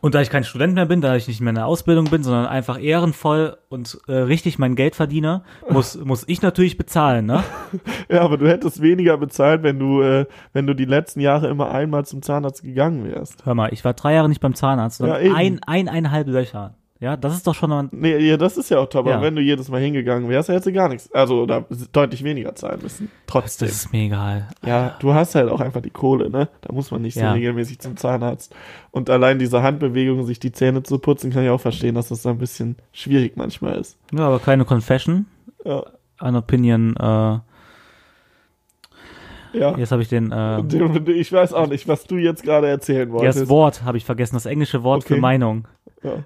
[0.01, 2.23] Und da ich kein Student mehr bin, da ich nicht mehr in der Ausbildung bin,
[2.23, 7.43] sondern einfach ehrenvoll und äh, richtig mein Geld verdiene, muss, muss ich natürlich bezahlen, ne?
[8.09, 11.71] Ja, aber du hättest weniger bezahlt, wenn du, äh, wenn du die letzten Jahre immer
[11.71, 13.45] einmal zum Zahnarzt gegangen wärst.
[13.45, 16.75] Hör mal, ich war drei Jahre nicht beim Zahnarzt, sondern Ja, ein, eineinhalb Löcher.
[16.99, 19.13] Ja, das ist doch schon mal, Nee, ja, das ist ja auch top, Ja.
[19.13, 21.11] aber wenn du jedes Mal hingegangen wärst, hättest du gar nichts.
[21.11, 23.11] Also, oder deutlich weniger zahlen müssen.
[23.11, 23.67] das Trotzdem.
[23.67, 24.47] ist mir egal.
[24.65, 26.49] Ja, du hast halt auch einfach die Kohle, ne?
[26.61, 27.33] Da muss man nicht so Ja.
[27.33, 28.55] regelmäßig zum Zahnarzt.
[28.89, 32.23] Und allein diese Handbewegung, sich die Zähne zu putzen, kann ich auch verstehen, dass das
[32.23, 33.99] da ein bisschen schwierig manchmal ist.
[34.11, 35.27] Ja, aber kleine Confession,
[35.65, 35.83] Ja.
[36.17, 37.39] an Opinion, äh,
[39.53, 39.77] ja.
[39.77, 40.61] jetzt habe ich den, äh,
[41.11, 43.41] Ich weiß auch nicht, was du jetzt gerade erzählen ja, wolltest.
[43.41, 45.15] das Wort habe ich vergessen, das englische Wort Okay.
[45.15, 45.67] für Meinung.
[46.03, 46.23] Ja.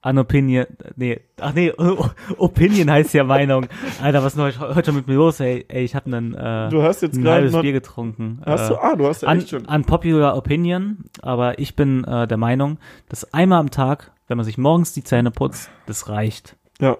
[0.00, 1.72] Unopinion, nee, ach nee,
[2.38, 3.66] Opinion heißt ja Meinung.
[4.00, 5.64] Alter, was ist denn heute, heute schon mit mir los, ey?
[5.66, 7.62] Ey, ich habe einen, äh, Du hast jetzt ein halbes noch.
[7.62, 8.40] Bier getrunken.
[8.46, 8.80] Hast äh, du?
[8.80, 9.64] Ah, du hast ja echt schon.
[9.64, 14.56] unpopular Opinion, aber ich bin äh, der Meinung, dass einmal am Tag, wenn man sich
[14.56, 16.54] morgens die Zähne putzt, das reicht.
[16.80, 16.96] Ja.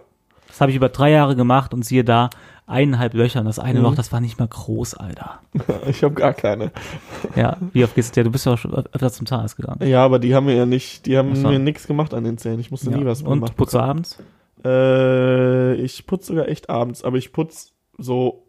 [0.49, 2.31] Das habe ich über drei Jahre gemacht und siehe da,
[2.69, 3.85] eineinhalb Löcher und das eine Mhm.
[3.87, 5.41] Loch, das war nicht mal groß, Alter.
[5.89, 6.71] Ich habe gar keine.
[7.35, 9.87] Ja, wie oft gehst du, ja, du bist ja auch schon öfter zum Zahnarzt gegangen.
[9.89, 11.49] Ja, aber die haben mir ja nicht, die haben so.
[11.49, 12.61] mir nichts gemacht an den Zähnen.
[12.61, 12.97] Ich musste Ja.
[12.99, 13.55] nie was Und machen.
[13.57, 14.19] putzt du abends?
[14.65, 18.45] Äh, ich putze sogar echt abends, aber ich putze so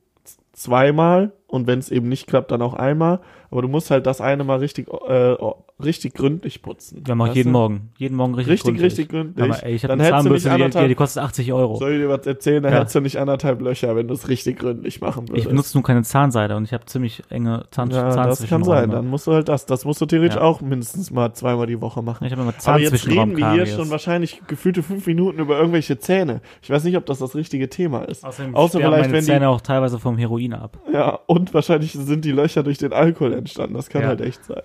[0.53, 3.19] zweimal und wenn es eben nicht klappt, dann auch einmal.
[3.51, 5.35] Aber du musst halt das eine Mal richtig, äh,
[5.83, 7.03] richtig gründlich putzen.
[7.07, 7.59] Ja, mach ich Weißt jeden du?
[7.59, 7.89] Morgen.
[7.97, 8.85] Jeden Morgen richtig Richtig, gründlich.
[8.85, 9.45] richtig gründlich.
[9.51, 11.23] Aber, ey, ich habe dann eine hättest du nicht Zahnbürste, die, die, anderthalb, die kostet
[11.23, 11.75] 80 Euro.
[11.77, 12.79] soll ich dir was erzählen, dann Ja.
[12.79, 15.45] hättest du nicht anderthalb Löcher, wenn du es richtig gründlich machen würdest.
[15.45, 18.91] Ich benutze nur keine Zahnseide und ich habe ziemlich enge Zahn ja, das kann sein.
[18.91, 19.65] Dann musst du halt das.
[19.65, 20.41] Das musst du theoretisch Ja.
[20.43, 22.25] auch mindestens mal zweimal die Woche machen.
[22.25, 25.97] Ich habe immer Aber jetzt reden wir hier schon wahrscheinlich gefühlte fünf Minuten über irgendwelche
[25.97, 26.41] Zähne.
[26.62, 28.23] Ich weiß nicht, ob das das richtige Thema ist.
[28.23, 31.93] Außerdem Außer vielleicht, meine wenn die- Zähne auch teilweise vom Heroin ab, Ja, und wahrscheinlich
[31.93, 33.75] sind die Löcher durch den Alkohol entstanden.
[33.75, 34.08] Das kann Ja.
[34.10, 34.62] halt echt sein.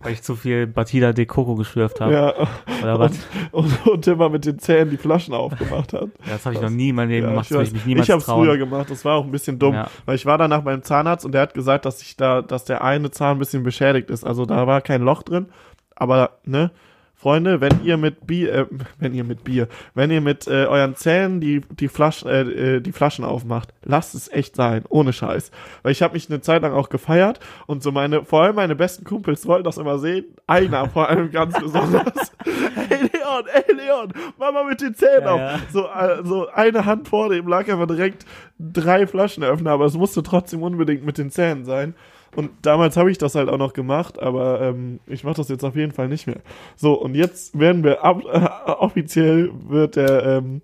[0.00, 2.12] weil ich zu viel Batida de Coco geschlürft habe.
[2.12, 2.34] Ja,
[2.82, 3.12] Oder was?
[3.52, 6.02] und, und, und immer mit den Zähnen die Flaschen aufgemacht hat.
[6.26, 7.72] Ja, das habe ich noch nie in meinem Leben Ja, gemacht, ich weiß.
[7.72, 9.88] ich ich habe es früher gemacht, das war auch ein bisschen dumm, Ja.
[10.04, 12.84] weil ich war danach beim Zahnarzt und der hat gesagt, dass ich da, dass der
[12.84, 14.24] eine Zahn ein bisschen beschädigt ist.
[14.24, 15.46] Also da war kein Loch drin,
[15.96, 16.70] aber ne,
[17.24, 18.66] Freunde, wenn ihr mit Bier, äh,
[18.98, 22.80] wenn ihr mit Bier, wenn ihr mit äh, euren Zähnen die die Flaschen, äh, äh,
[22.82, 25.50] die Flaschen aufmacht, lasst es echt sein, ohne Scheiß.
[25.82, 28.76] Weil ich habe mich eine Zeit lang auch gefeiert und so meine, vor allem meine
[28.76, 30.26] besten Kumpels wollten das immer sehen.
[30.46, 32.32] Einer vor allem ganz besonders.
[32.88, 35.40] hey Leon, ey Leon, mach mal mit den Zähnen Ja, auf.
[35.40, 35.58] ja.
[35.72, 38.26] So, äh, so eine Hand vor dem lag einfach direkt
[38.58, 41.94] drei Flaschenöffner, aber es musste trotzdem unbedingt mit den Zähnen sein.
[42.36, 45.64] Und damals habe ich das halt auch noch gemacht, aber ähm, ich mache das jetzt
[45.64, 46.40] auf jeden Fall nicht mehr.
[46.76, 50.62] So, und jetzt werden wir ab, äh, offiziell wird der, ähm,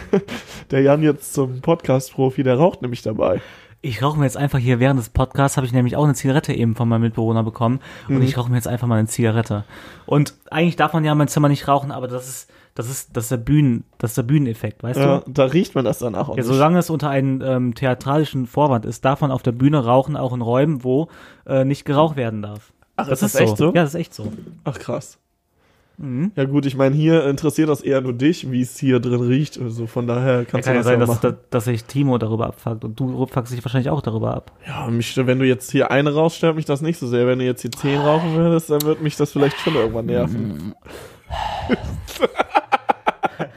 [0.70, 3.40] der Jan jetzt zum Podcast-Profi, der raucht nämlich dabei.
[3.80, 6.52] Ich rauche mir jetzt einfach hier während des Podcasts, habe ich nämlich auch eine Zigarette
[6.52, 8.22] eben von meinem Mitbewohner bekommen und Mhm.
[8.22, 9.64] ich rauche mir jetzt einfach mal eine Zigarette.
[10.04, 13.16] Und eigentlich darf man ja in meinem Zimmer nicht rauchen, aber das ist, das ist,
[13.16, 15.30] das ist der Bühnen, das ist der Bühneneffekt, weißt Ja, du?
[15.30, 19.04] da riecht man das danach auch Ja, solange es unter einem ähm, theatralischen Vorwand ist,
[19.04, 21.08] darf man auf der Bühne rauchen, auch in Räumen, wo
[21.46, 22.72] äh, nicht geraucht werden darf.
[22.96, 23.66] Ach, ist das echt so?
[23.66, 24.32] Ja, das ist echt so.
[24.64, 25.18] Ach krass.
[25.98, 26.32] Mhm.
[26.36, 29.60] Ja gut, ich meine, hier interessiert das eher nur dich, wie es hier drin riecht.
[29.60, 31.84] Also von daher Ja, kannst kann du ja das sein, ja dass, dass, dass sich
[31.84, 34.52] Timo darüber abfuckt und du fuckst dich wahrscheinlich auch darüber ab.
[34.66, 37.26] Ja, mich, wenn du jetzt hier eine rauchst, stört mich das nicht so sehr.
[37.26, 40.74] Wenn du jetzt hier zehn rauchen würdest, dann wird mich das vielleicht schon irgendwann nerven.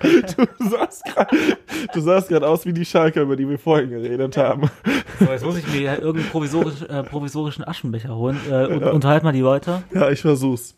[0.01, 1.37] du sahst gerade
[1.93, 4.69] du sahst gerade aus wie die Schalker, über die wir vorhin geredet haben.
[5.19, 8.39] So, jetzt muss ich mir ja irgendeinen provisorisch, äh, provisorischen Aschenbecher holen.
[8.49, 9.83] Äh, und, Unterhalt mal die Leute.
[9.93, 10.75] Ja, ich versuch's.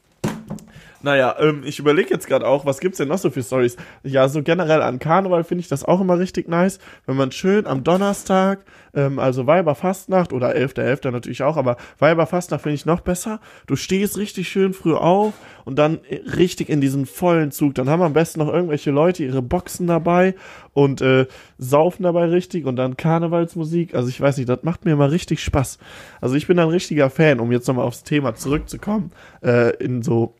[1.04, 3.76] Naja, ähm, ich überlege jetzt gerade auch, was gibt's denn noch so für Stories?
[4.04, 7.68] Ja, so generell an Karneval finde ich das auch immer richtig nice, wenn man schön
[7.68, 8.64] am Donnerstag,
[8.96, 11.12] ähm, also Weiberfastnacht oder 11.11.
[11.12, 13.42] natürlich auch, aber Weiberfastnacht finde ich noch besser.
[13.68, 15.34] Du stehst richtig schön früh auf
[15.66, 16.00] und dann
[16.38, 17.76] richtig in diesen vollen Zug.
[17.76, 20.36] Dann haben am besten noch irgendwelche Leute ihre Boxen dabei
[20.72, 23.94] und äh, saufen dabei richtig und dann Karnevalsmusik.
[23.94, 25.80] Also ich weiß nicht, das macht mir immer richtig Spaß.
[26.22, 29.12] Also ich bin ein richtiger Fan, um jetzt nochmal aufs Thema zurückzukommen,
[29.44, 30.36] äh, in so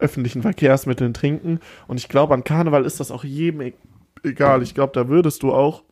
[0.00, 1.60] öffentlichen Verkehrsmitteln trinken.
[1.86, 3.72] Und ich glaube, an Karneval ist das auch jedem e
[4.22, 4.62] egal.
[4.62, 5.82] Ich glaube, da würdest du auch,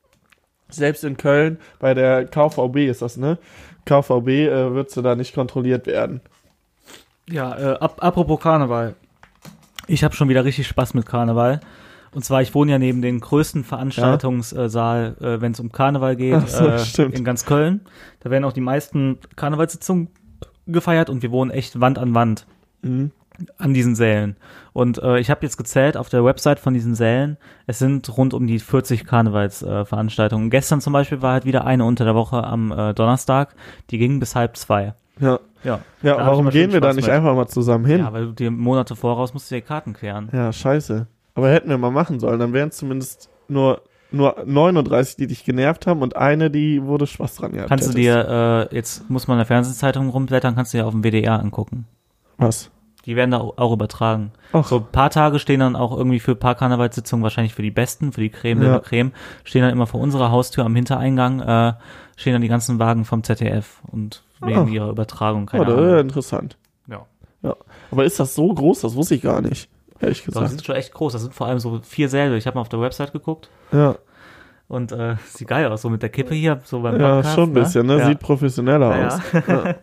[0.68, 3.38] selbst in Köln, bei der KVB ist das, ne?
[3.86, 6.20] KVB äh, würdest du da nicht kontrolliert werden.
[7.30, 8.94] Ja, äh, ap apropos Karneval.
[9.86, 11.60] Ich habe schon wieder richtig Spaß mit Karneval.
[12.10, 16.48] Und zwar, ich wohne ja neben den größten Veranstaltungssaal, äh, wenn es um Karneval geht,
[16.48, 17.14] so, äh, stimmt.
[17.14, 17.82] in ganz Köln.
[18.20, 20.08] Da werden auch die meisten Karnevalssitzungen
[20.66, 22.46] gefeiert und wir wohnen echt Wand an Wand
[22.82, 23.10] Mhm.
[23.56, 24.36] An diesen Sälen.
[24.72, 28.34] Und äh, ich habe jetzt gezählt auf der Website von diesen Sälen, es sind rund
[28.34, 30.48] um die 40 Karnevalsveranstaltungen.
[30.48, 30.50] Äh.
[30.50, 33.54] Gestern zum Beispiel war halt wieder eine unter der Woche am äh, Donnerstag,
[33.90, 34.94] die ging bis halb zwei.
[35.20, 35.40] Ja.
[35.64, 37.10] Ja, Ja, Da warum gehen wir da nicht mit.
[37.10, 37.98] einfach mal zusammen hin?
[37.98, 40.28] ja, weil du dir Monate voraus musst du dir Karten klären.
[40.32, 41.08] Ja, scheiße.
[41.34, 45.44] Aber hätten wir mal machen sollen, dann wären es zumindest nur, nur 39, die dich
[45.44, 49.26] genervt haben und eine, die wurde Spaß dran gehabt Kannst du dir, äh, jetzt muss
[49.26, 51.86] man in der Fernsehzeitung rumblättern, kannst du dir auf dem WDR angucken.
[52.36, 52.70] Was?
[53.08, 54.32] Die werden da auch übertragen.
[54.52, 57.62] Ach, So ein paar Tage stehen dann auch irgendwie für ein paar Karnevalssitzungen, wahrscheinlich für
[57.62, 58.72] die Besten, für die Creme Ja.
[58.72, 59.12] la Creme,
[59.44, 61.72] stehen dann immer vor unserer Haustür am Hintereingang, äh,
[62.16, 64.68] stehen dann die ganzen Wagen vom ZDF und wegen Ah.
[64.68, 65.98] ihrer Übertragung, oh, keine ist Ahnung.
[66.00, 66.58] interessant.
[67.42, 67.56] Ja.
[67.90, 68.80] Aber ist das so groß?
[68.82, 69.70] Das wusste ich gar nicht.
[70.00, 70.48] Ehrlich Doch, die gesagt.
[70.50, 71.12] sind schon echt groß.
[71.14, 72.36] Das sind vor allem so vier Säle.
[72.36, 73.96] Ich habe mal auf der Website geguckt Ja,
[74.68, 77.34] und äh, sieht geil aus, so mit der Kippe hier, so beim ja Podcast.
[77.34, 77.98] schon ein bisschen, ne?
[77.98, 78.06] Ja.
[78.06, 79.20] Sieht professioneller Ja, aus.
[79.48, 79.74] ja.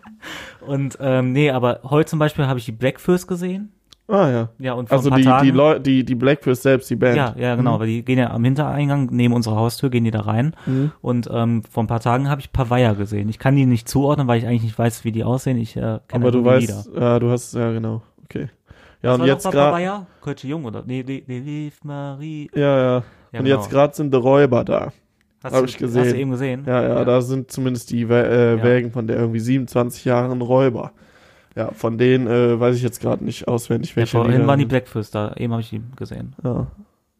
[0.67, 3.71] und ähm, nee, aber heute zum Beispiel habe ich die Blackfist gesehen.
[4.07, 4.49] Ah ja.
[4.59, 7.15] Ja, und vor Also die, Tagen, die Leute, die, die Blackfist selbst, die Band.
[7.17, 7.79] Ja, ja, genau, Mhm.
[7.79, 10.55] weil die gehen ja am Hintereingang neben unserer Haustür, gehen die da rein.
[10.67, 10.91] Mhm.
[11.01, 13.29] Und ähm, vor ein paar Tagen habe ich Pavaya gesehen.
[13.29, 15.57] Ich kann die nicht zuordnen, weil ich eigentlich nicht weiß, wie die aussehen.
[15.57, 18.03] Ich äh, kenne Aber du weißt, ja, du hast, ja genau.
[18.25, 18.49] Okay.
[19.01, 19.57] Ja, Was und jetzt gerade.
[19.57, 20.05] Pavaya?
[20.21, 20.83] Kölsche Jung oder?
[20.85, 22.49] Nee, nee, nee, Marie.
[22.53, 23.03] Ja, ja.
[23.35, 23.57] Ja, und genau.
[23.61, 24.91] jetzt gerade sind die Räuber da.
[25.43, 26.01] Hast hab du- ich gesehen.
[26.03, 26.63] Hast du eben gesehen?
[26.65, 28.63] Ja, ja, da sind zumindest die äh, Ja.
[28.63, 30.91] Wägen von der irgendwie 27 Jahren Räuber.
[31.55, 34.59] Ja, von denen äh, weiß ich jetzt gerade nicht auswendig, Ja, welche vorhin Lieder waren
[34.59, 34.65] die.
[34.65, 35.33] Blackfist da.
[35.37, 36.35] Eben habe ich die gesehen.
[36.43, 36.67] Ja.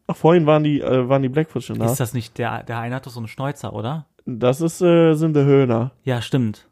[0.08, 1.86] Ach, vorhin waren die, äh, waren die Blackfoot schon da.
[1.86, 4.06] Ist das nicht der, der eine hat doch so einen Schnäuzer, oder?
[4.26, 5.92] Das ist, äh, sind die Höhner.
[6.04, 6.66] Ja, stimmt.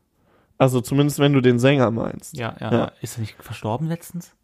[0.59, 2.37] Also zumindest wenn du den Sänger meinst.
[2.37, 2.73] Ja, ja.
[2.73, 2.93] Ja.
[3.01, 4.35] Ist er nicht verstorben letztens?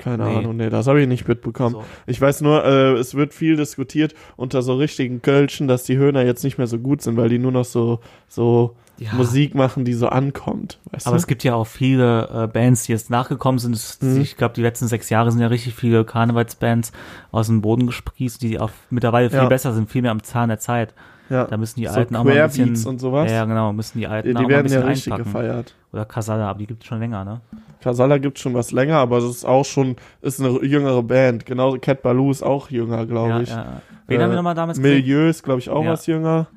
[0.00, 0.36] Keine Nee.
[0.36, 1.74] Ahnung, nee, das habe ich nicht mitbekommen.
[1.74, 1.84] So.
[2.06, 6.24] Ich weiß nur, äh, es wird viel diskutiert unter so richtigen Kölschen, dass die Höhner
[6.24, 9.12] jetzt nicht mehr so gut sind, weil die nur noch so, so Ja.
[9.14, 10.78] Musik machen, die so ankommt.
[10.90, 11.20] Weißt Aber du?
[11.20, 13.74] es gibt ja auch viele äh, Bands, die jetzt nachgekommen sind.
[13.74, 14.20] Es, Mhm.
[14.20, 16.92] Ich glaube, die letzten sechs Jahre sind ja richtig viele Karnevalsbands
[17.30, 19.46] aus dem Boden gesprießt, die auch mittlerweile viel Ja.
[19.48, 20.92] besser sind, viel mehr am Zahn der Zeit.
[21.30, 21.44] ja.
[21.44, 22.86] Da müssen die so Alten auch mal ein bisschen.
[22.86, 23.30] und sowas.
[23.30, 25.32] Ja, ja, genau, müssen die Alten die, auch mal ein werden ja bisschen richtig einpacken.
[25.32, 25.74] gefeiert.
[25.92, 27.40] Oder Casala, aber die gibt es schon länger, ne?
[27.82, 31.46] Casala gibt schon was länger, aber es ist auch schon, ist eine jüngere Band.
[31.46, 33.48] Genauso Cat Baloo ist auch jünger, glaube Ja, ich.
[33.50, 33.82] ja.
[34.06, 34.96] Wen Äh, haben wir nochmal damals gesehen?
[34.98, 35.92] Milieu ist, glaube ich, auch Ja.
[35.92, 36.48] was jünger.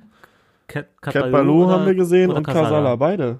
[0.67, 3.39] Cat, Cat Baloo haben wir gesehen und Casala, beide.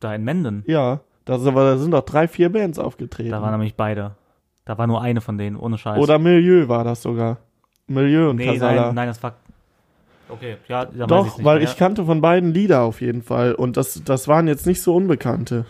[0.00, 0.62] Da in Menden.
[0.66, 3.30] Ja, da sind, aber da sind doch drei, vier Bands aufgetreten.
[3.30, 4.12] Da waren nämlich beide.
[4.64, 5.98] Da war nur eine von denen, ohne Scheiß.
[5.98, 7.38] Oder Milieu war das sogar.
[7.86, 8.86] Milieu und nee, Casala.
[8.86, 9.34] nein, nein, das war.
[10.28, 11.68] Okay, ja, Doch, weil mehr.
[11.68, 13.54] ich kannte von beiden Lieder auf jeden Fall.
[13.54, 15.66] Und das, das waren jetzt nicht so unbekannte.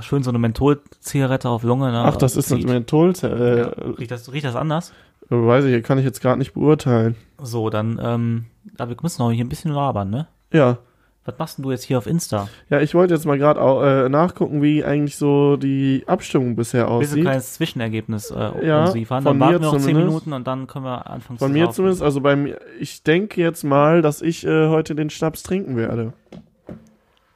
[0.00, 1.90] Schön so eine Mentholzigarette auf Lunge.
[1.92, 2.02] Ne?
[2.04, 2.68] Ach, das ist ein Zieht.
[2.68, 3.12] Menthol.
[3.22, 3.66] Äh, Ja.
[3.98, 4.92] Riecht, das, riecht das anders?
[5.28, 7.14] Weiß ich, kann ich jetzt gerade nicht beurteilen.
[7.40, 8.44] So, dann, ähm,
[8.78, 10.26] aber wir müssen noch hier ein bisschen labern, ne?
[10.52, 10.78] Ja.
[11.24, 12.48] Was machst denn du jetzt hier auf Insta?
[12.70, 13.60] Ja, ich wollte jetzt mal gerade
[14.06, 17.20] äh, nachgucken, wie eigentlich so die Abstimmung bisher du ein aussieht.
[17.22, 19.22] kleines Zwischenergebnis äh, Ja, liefern?
[19.22, 19.96] Dann warten wir noch zehn.
[19.96, 23.40] Minuten und dann können wir anfangen Von zu mir zumindest, also bei mir, ich denke
[23.40, 26.14] jetzt mal, dass ich äh, heute den Schnaps trinken werde.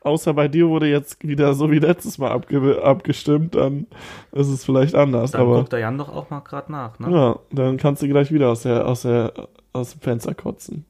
[0.04, 3.86] Außer bei dir wurde jetzt wieder so wie letztes Mal abge abgestimmt, dann
[4.32, 5.30] ist es vielleicht anders.
[5.30, 7.10] Dann aber guckt der Jan doch auch mal gerade nach, ne?
[7.10, 9.32] ja, dann kannst du gleich wieder aus der, aus der,
[9.72, 10.84] aus dem Fenster kotzen.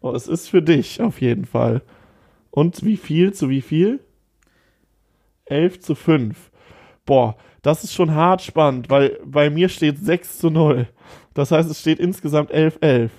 [0.00, 1.82] Oh, es ist für dich auf jeden Fall.
[2.52, 3.98] Und wie viel zu wie viel?
[5.46, 6.52] 11 zu 5.
[7.04, 10.86] Boah, das ist schon hart spannend, weil bei mir steht 6 zu 0.
[11.34, 13.12] Das heißt, es steht insgesamt 11, 11.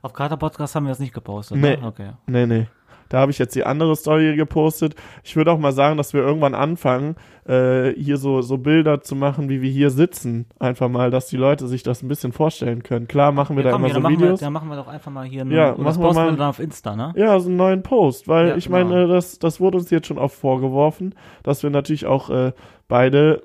[0.00, 1.58] Auf Kater Podcast haben wir das nicht gepostet.
[1.58, 1.76] Nee.
[1.76, 1.86] Ne?
[1.86, 2.12] Okay.
[2.26, 2.66] Nee, nee.
[3.08, 4.94] Da habe ich jetzt die andere Story gepostet.
[5.22, 9.14] Ich würde auch mal sagen, dass wir irgendwann anfangen, äh, hier so, so Bilder zu
[9.14, 10.46] machen, wie wir hier sitzen.
[10.58, 13.06] Einfach mal, dass die Leute sich das ein bisschen vorstellen können.
[13.06, 14.40] Klar machen wir Ja, da komm, immer ja, so machen wir, Videos.
[14.40, 16.48] dann machen wir doch einfach mal hier einen, Ja, machen wir posten mal- wir dann
[16.48, 17.12] auf Insta, ne?
[17.16, 18.84] Ja, so einen neuen Post, weil Ja, ich genau.
[18.84, 22.52] meine, das, das wurde uns jetzt schon oft vorgeworfen, dass wir natürlich auch äh,
[22.88, 23.42] beide,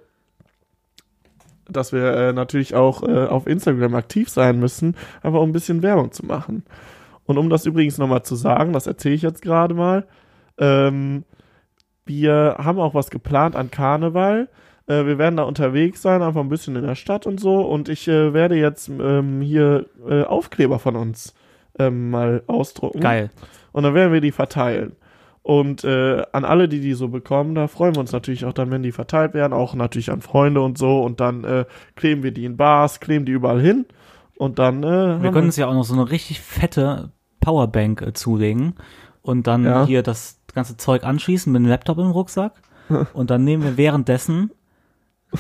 [1.69, 5.84] dass wir äh, natürlich auch äh, auf Instagram aktiv sein müssen, einfach um ein bisschen
[5.84, 6.63] Werbung zu machen.
[7.30, 10.08] Und um das übrigens nochmal zu sagen, das erzähle ich jetzt gerade mal,
[10.58, 11.26] ähm,
[12.04, 14.50] wir haben auch was geplant an Karneval.
[14.88, 17.62] Äh, wir werden da unterwegs sein, einfach ein bisschen in der Stadt und so.
[17.62, 21.36] Und ich äh, werde jetzt ähm, hier äh, Aufkleber von uns
[21.78, 23.00] ähm, mal ausdrucken.
[23.00, 23.30] Geil.
[23.74, 24.96] Und dann werden wir die verteilen.
[25.44, 28.72] Und äh, an alle, die die so bekommen, da freuen wir uns natürlich auch dann,
[28.72, 31.04] wenn die verteilt werden, auch natürlich an Freunde und so.
[31.04, 31.65] Und dann äh,
[31.96, 33.86] kleben wir die in Bars, kleben die überall hin.
[34.36, 34.82] Und dann.
[34.82, 38.75] Äh, Wir können uns ja auch noch so eine richtig fette Powerbank äh, zulegen
[39.21, 39.86] und dann Ja.
[39.86, 42.54] hier das ganze Zeug anschließen mit dem Laptop im Rucksack.
[43.13, 44.52] und dann nehmen wir währenddessen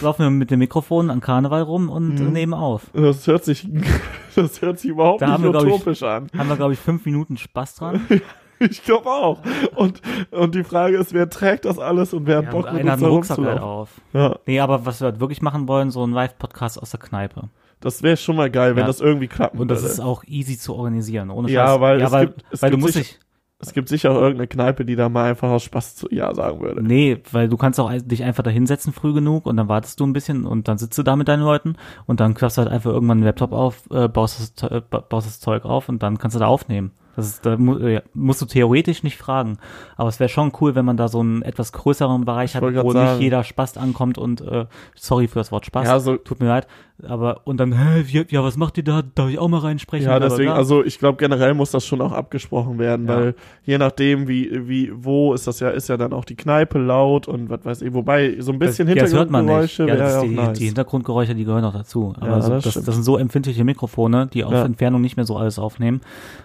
[0.01, 2.31] laufen wir mit dem Mikrofon an Karneval rum und Mhm.
[2.31, 2.91] nehmen auf.
[2.93, 3.67] Das hört sich,
[4.35, 6.27] das hört sich überhaupt Da nicht wir, ich, utopisch an.
[6.37, 8.01] Haben wir, glaube ich, fünf Minuten Spaß dran.
[8.61, 9.39] Ich glaube auch.
[9.77, 12.81] Und, und die Frage ist, wer trägt das alles und wer hat Ja, Bock mit
[12.81, 14.01] einer uns einen Rucksack halt auf.
[14.11, 17.47] Ja, Nee, aber was wir halt wirklich machen wollen, so ein Live-Podcast aus der Kneipe.
[17.81, 18.87] Das wäre schon mal geil, wenn Ja.
[18.87, 19.93] das irgendwie klappen Und das würde.
[19.93, 21.81] ist auch easy zu organisieren, ohne Ja, Scheiß.
[21.81, 23.15] weil ja, es weil, gibt- es weil du gibt musst sicher-
[23.61, 26.61] Es gibt sicher auch irgendeine Kneipe, die da mal einfach aus Spaß zu Ja sagen
[26.61, 26.81] würde.
[26.81, 30.05] nee, weil du kannst auch dich einfach da hinsetzen früh genug und dann wartest du
[30.05, 31.75] ein bisschen und dann sitzt du da mit deinen Leuten
[32.05, 35.01] und dann klappst du halt einfach irgendwann einen Laptop auf, äh, baust, das, äh, ba-
[35.01, 36.91] baust das Zeug auf und dann kannst du da aufnehmen.
[37.15, 39.57] Das ist, da mu äh, musst du theoretisch nicht fragen.
[39.97, 42.91] Aber es wäre schon cool, wenn man da so einen etwas größeren Bereich hat, wo
[42.91, 43.11] sagen.
[43.13, 45.87] nicht jeder Spast ankommt und äh, sorry für das Wort Spast.
[45.87, 46.67] Ja, so- Tut mir leid.
[47.07, 49.01] Aber und dann, hä, wie, ja, was macht ihr da?
[49.15, 50.05] Darf ich auch mal reinsprechen?
[50.09, 53.15] Ja, deswegen, also ich glaube generell muss das schon auch abgesprochen werden, Ja.
[53.15, 56.77] weil je nachdem wie wie wo ist das ja ist ja dann auch die Kneipe
[56.77, 59.19] laut und was weiß ich, wobei so ein bisschen das, ja.
[59.19, 60.59] Hintergrundgeräusche Ja, das ja die, nice.
[60.59, 62.13] die Hintergrundgeräusche, die gehören auch dazu.
[62.19, 64.65] Aber Ja, so, das das, sind so empfindliche Mikrofone, die auf Ja.
[64.65, 66.01] Entfernung nicht mehr so alles aufnehmen.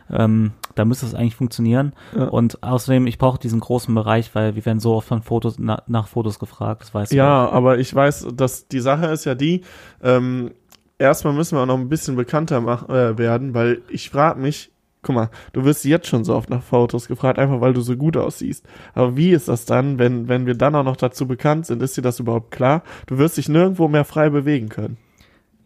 [0.08, 1.92] Ähm, da müsste es eigentlich funktionieren.
[2.16, 2.24] Ja.
[2.24, 5.82] Und außerdem, ich brauche diesen großen Bereich, weil wir werden so oft von Fotos na,
[5.86, 6.82] nach Fotos gefragt.
[6.82, 7.16] Das weißt du.
[7.16, 9.62] Ja, aber ich weiß, dass die Sache ist ja die,
[10.02, 10.50] ähm,
[10.98, 14.72] erstmal müssen wir auch noch ein bisschen bekannter mach, äh, werden, weil ich frage mich,
[15.02, 17.96] guck mal, du wirst jetzt schon so oft nach Fotos gefragt, einfach weil du so
[17.96, 18.66] gut aussiehst.
[18.94, 21.82] Aber wie ist das dann, wenn, wenn wir dann auch noch dazu bekannt sind?
[21.82, 22.82] Ist dir das überhaupt klar?
[23.06, 24.96] Du wirst dich nirgendwo mehr frei bewegen können.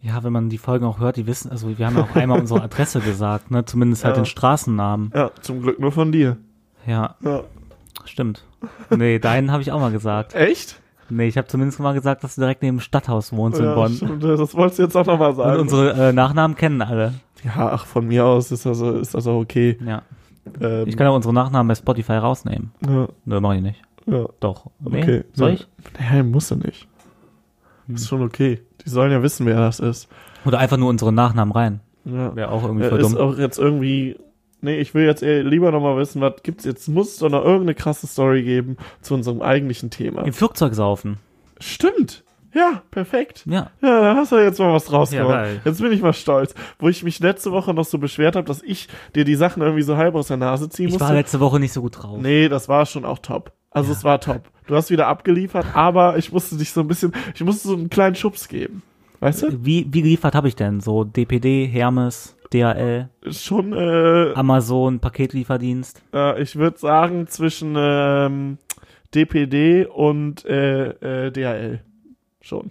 [0.01, 2.39] Ja, wenn man die Folgen auch hört, die wissen, also wir haben ja auch einmal
[2.41, 3.65] unsere Adresse gesagt, ne?
[3.65, 4.23] Zumindest halt Ja.
[4.23, 5.11] den Straßennamen.
[5.15, 6.37] Ja, zum Glück nur von dir.
[6.87, 7.43] Ja, Ja.
[8.05, 8.45] stimmt.
[8.91, 10.35] Nee, deinen habe ich auch mal gesagt.
[10.35, 10.81] Echt?
[11.11, 13.75] Nee, ich habe zumindest mal gesagt, dass du direkt neben dem Stadthaus wohnst in Ja,
[13.75, 13.93] Bonn.
[13.95, 15.61] stimmt, das wolltest du jetzt auch nochmal Und sagen.
[15.61, 17.15] unsere äh, Nachnamen kennen alle.
[17.45, 19.79] ja, ach, von mir aus ist das, ist das auch okay.
[19.85, 20.03] Ja.
[20.61, 22.73] Ähm, Ich kann auch unsere Nachnamen bei Spotify rausnehmen.
[22.87, 23.83] ja, Nö, mach ich nicht.
[24.07, 24.27] ja.
[24.41, 24.67] Doch.
[24.81, 25.03] Nee?
[25.03, 25.25] Okay.
[25.33, 25.67] Soll ich?
[25.99, 26.87] Nee, musst du nicht.
[27.87, 27.95] Hm.
[27.97, 28.61] Ist schon okay.
[28.89, 30.09] Die sollen ja wissen, wer das ist.
[30.47, 31.81] Oder einfach nur unsere Nachnamen rein.
[32.07, 32.35] Ja.
[32.35, 34.17] Wäre auch irgendwie Ja, voll ist auch jetzt irgendwie.
[34.63, 36.89] Nee, ich will jetzt eher lieber nochmal wissen, was gibt's jetzt?
[36.89, 40.23] Muss es doch noch irgendeine krasse Story geben zu unserem eigentlichen Thema.
[40.23, 41.19] Im Flugzeug saufen.
[41.61, 42.25] Stimmt.
[42.55, 43.45] Ja, perfekt.
[43.47, 43.71] Ja.
[43.83, 45.61] Ja, da hast du jetzt mal was draus Ja, gemacht.
[45.67, 46.55] Jetzt bin ich mal stolz.
[46.79, 49.83] Wo ich mich letzte Woche noch so beschwert habe, dass ich dir die Sachen irgendwie
[49.83, 51.07] so halb aus der Nase ziehen Ich musste.
[51.09, 52.19] war letzte Woche nicht so gut drauf.
[52.21, 53.53] Nee, das war schon auch top.
[53.71, 54.43] Also es war top.
[54.67, 57.91] Du hast wieder abgeliefert, aber ich musste dich so ein bisschen, ich musste so einen
[57.91, 58.83] kleinen Schubs geben.
[59.21, 59.65] Weißt du?
[59.65, 60.81] Wie, wie geliefert habe ich denn?
[60.81, 66.03] So DPD, Hermes, DHL, Schon, äh, Amazon, Paketlieferdienst.
[66.15, 68.59] äh ich würde sagen, zwischen ähm,
[69.15, 71.81] DPD und äh, äh, DHL.
[72.41, 72.71] Schon.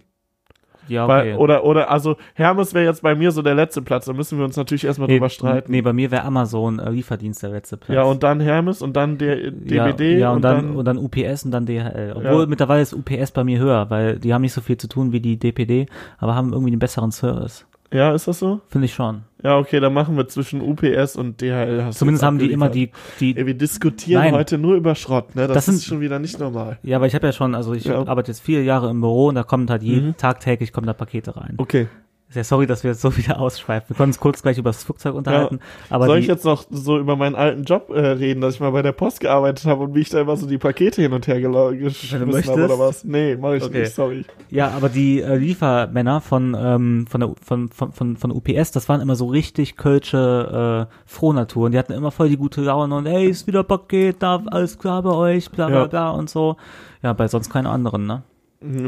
[0.87, 1.37] Ja, Weil, okay.
[1.37, 4.05] oder, oder, also Hermes wäre jetzt bei mir so der letzte Platz.
[4.05, 5.71] Da müssen wir uns natürlich erstmal drüber streiten.
[5.71, 7.95] Nee, bei mir wäre Amazon äh, Lieferdienst der letzte Platz.
[7.95, 10.85] Ja, und dann Hermes und dann der DPD ja, ja, und, und dann, dann, und
[10.85, 12.13] dann UPS und dann DHL.
[12.15, 12.45] Obwohl Ja.
[12.47, 15.19] mittlerweile ist UPS bei mir höher, weil die haben nicht so viel zu tun wie
[15.19, 17.65] die DPD, aber haben irgendwie einen besseren Service.
[17.91, 18.61] ja, ist das so?
[18.67, 19.23] Finde ich schon.
[19.43, 21.83] Ja, okay, dann machen wir zwischen UPS und DHL.
[21.85, 24.33] Hast Zumindest haben die immer die, die Ey, wir diskutieren Nein.
[24.33, 25.45] heute nur über Schrott, ne?
[25.47, 26.79] Das, Das sind- ist schon wieder nicht normal.
[26.81, 27.99] Ja, aber ich habe ja schon, also ich Ja.
[28.07, 30.17] arbeite jetzt vier Jahre im Büro und da kommt halt jeden Mhm.
[30.17, 31.53] tagtäglich kommen da Pakete rein.
[31.57, 31.87] Okay.
[32.29, 33.87] Sehr sorry, dass wir jetzt so wieder ausschweifen.
[33.89, 35.59] Wir können uns kurz gleich über das Flugzeug unterhalten.
[35.89, 38.71] Aber Soll ich jetzt noch so über meinen alten Job äh, reden, dass ich mal
[38.71, 41.25] bei der Post gearbeitet habe und wie ich da immer so die Pakete hin und
[41.25, 43.05] her geschmissen habe oder was?
[43.05, 43.79] Nee, mach ich Okay.
[43.83, 44.25] nicht, sorry.
[44.49, 48.89] ja, aber die äh, Liefermänner von ähm, von, der, von, von, von, von UPS, das
[48.89, 51.71] waren immer so richtig kölsche äh, Frohnaturen.
[51.71, 55.01] Die hatten immer voll die gute Laune und hey, ist wieder Paket, da alles klar
[55.01, 55.87] bei euch, bla bla Ja.
[55.87, 56.57] bla und so.
[57.01, 58.23] Ja, bei sonst keine anderen, ne?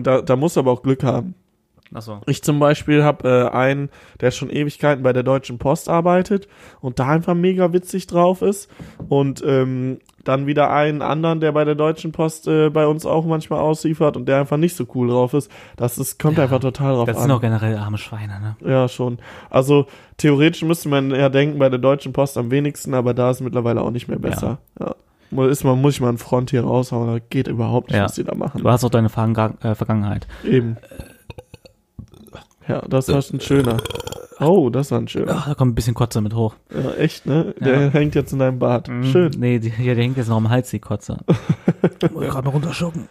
[0.04, 1.36] Da, da muss aber auch Glück haben.
[1.94, 2.22] Achso.
[2.28, 3.90] Ich zum Beispiel habe äh, einen,
[4.22, 6.48] der schon Ewigkeiten bei der Deutschen Post arbeitet
[6.82, 8.70] und da einfach mega witzig drauf ist.
[9.10, 13.26] Und ähm, dann wieder einen anderen, der bei der Deutschen Post äh, bei uns auch
[13.26, 15.50] manchmal ausliefert und der einfach nicht so cool drauf ist.
[15.78, 17.24] Das ist, kommt Ja, einfach total drauf Das an.
[17.24, 18.56] sind auch generell arme Schweine, ne?
[18.70, 19.18] Ja, schon.
[19.50, 19.88] Also
[20.18, 23.82] theoretisch müsste man ja denken, bei der Deutschen Post am wenigsten, aber da ist mittlerweile
[23.82, 24.60] auch nicht mehr besser.
[24.80, 24.94] Ja.
[25.32, 28.04] Mu- Ist man, muss ich mal einen Front hier raushauen, da geht überhaupt nicht, Ja.
[28.04, 28.62] was die da machen.
[28.62, 30.28] Du hast auch deine äh, Vergangenheit.
[30.44, 30.78] Eben.
[32.70, 33.78] Ja, das war ein schöner.
[34.40, 35.34] Oh, das war ein schöner.
[35.36, 36.56] Ach, da kommt ein bisschen Kotze mit hoch.
[36.74, 37.54] Ja, echt, ne?
[37.60, 37.90] Der Ja.
[37.90, 38.88] hängt jetzt in deinem Bart.
[38.88, 39.04] Mhm.
[39.04, 39.32] Schön.
[39.38, 41.18] Nee, die, ja, der hängt jetzt noch am Hals, die Kotze.
[42.14, 43.10] Muss ich gerade mal runterschucken.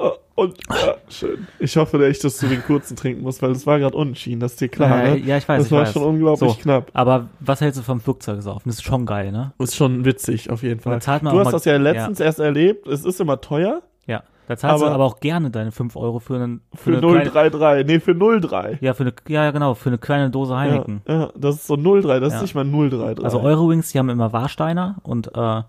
[0.00, 1.46] Oh, Und ja, schön.
[1.58, 4.52] Ich hoffe echt, dass du den kurzen trinken musst, weil das war gerade unentschieden, das
[4.52, 5.16] ist dir klar, äh, ne?
[5.18, 5.92] ja, ich weiß, das ich war weiß.
[5.92, 6.56] schon unglaublich So.
[6.58, 6.90] knapp.
[6.92, 8.62] Aber was hältst du vom Flugzeug saufen?
[8.68, 9.52] Das ist schon geil, ne?
[9.58, 10.98] Ist schon witzig, auf jeden Fall.
[11.00, 12.86] Du hast mal- das ja letztens erst erlebt.
[12.86, 13.82] Es ist immer teuer.
[14.06, 14.22] Ja.
[14.48, 17.86] Da zahlst Aber- du aber auch gerne deine 5 Euro für einen Für kleine, 033.
[17.86, 18.78] Nee, für 03.
[18.80, 21.02] Ja, für eine, ja, ja, genau, für eine kleine Dose Heineken.
[21.06, 22.18] Ja, ja, das ist so 03.
[22.18, 22.36] Das Ja.
[22.38, 23.22] ist nicht mal 033.
[23.24, 25.62] Also Eurowings, die haben immer Warsteiner und äh,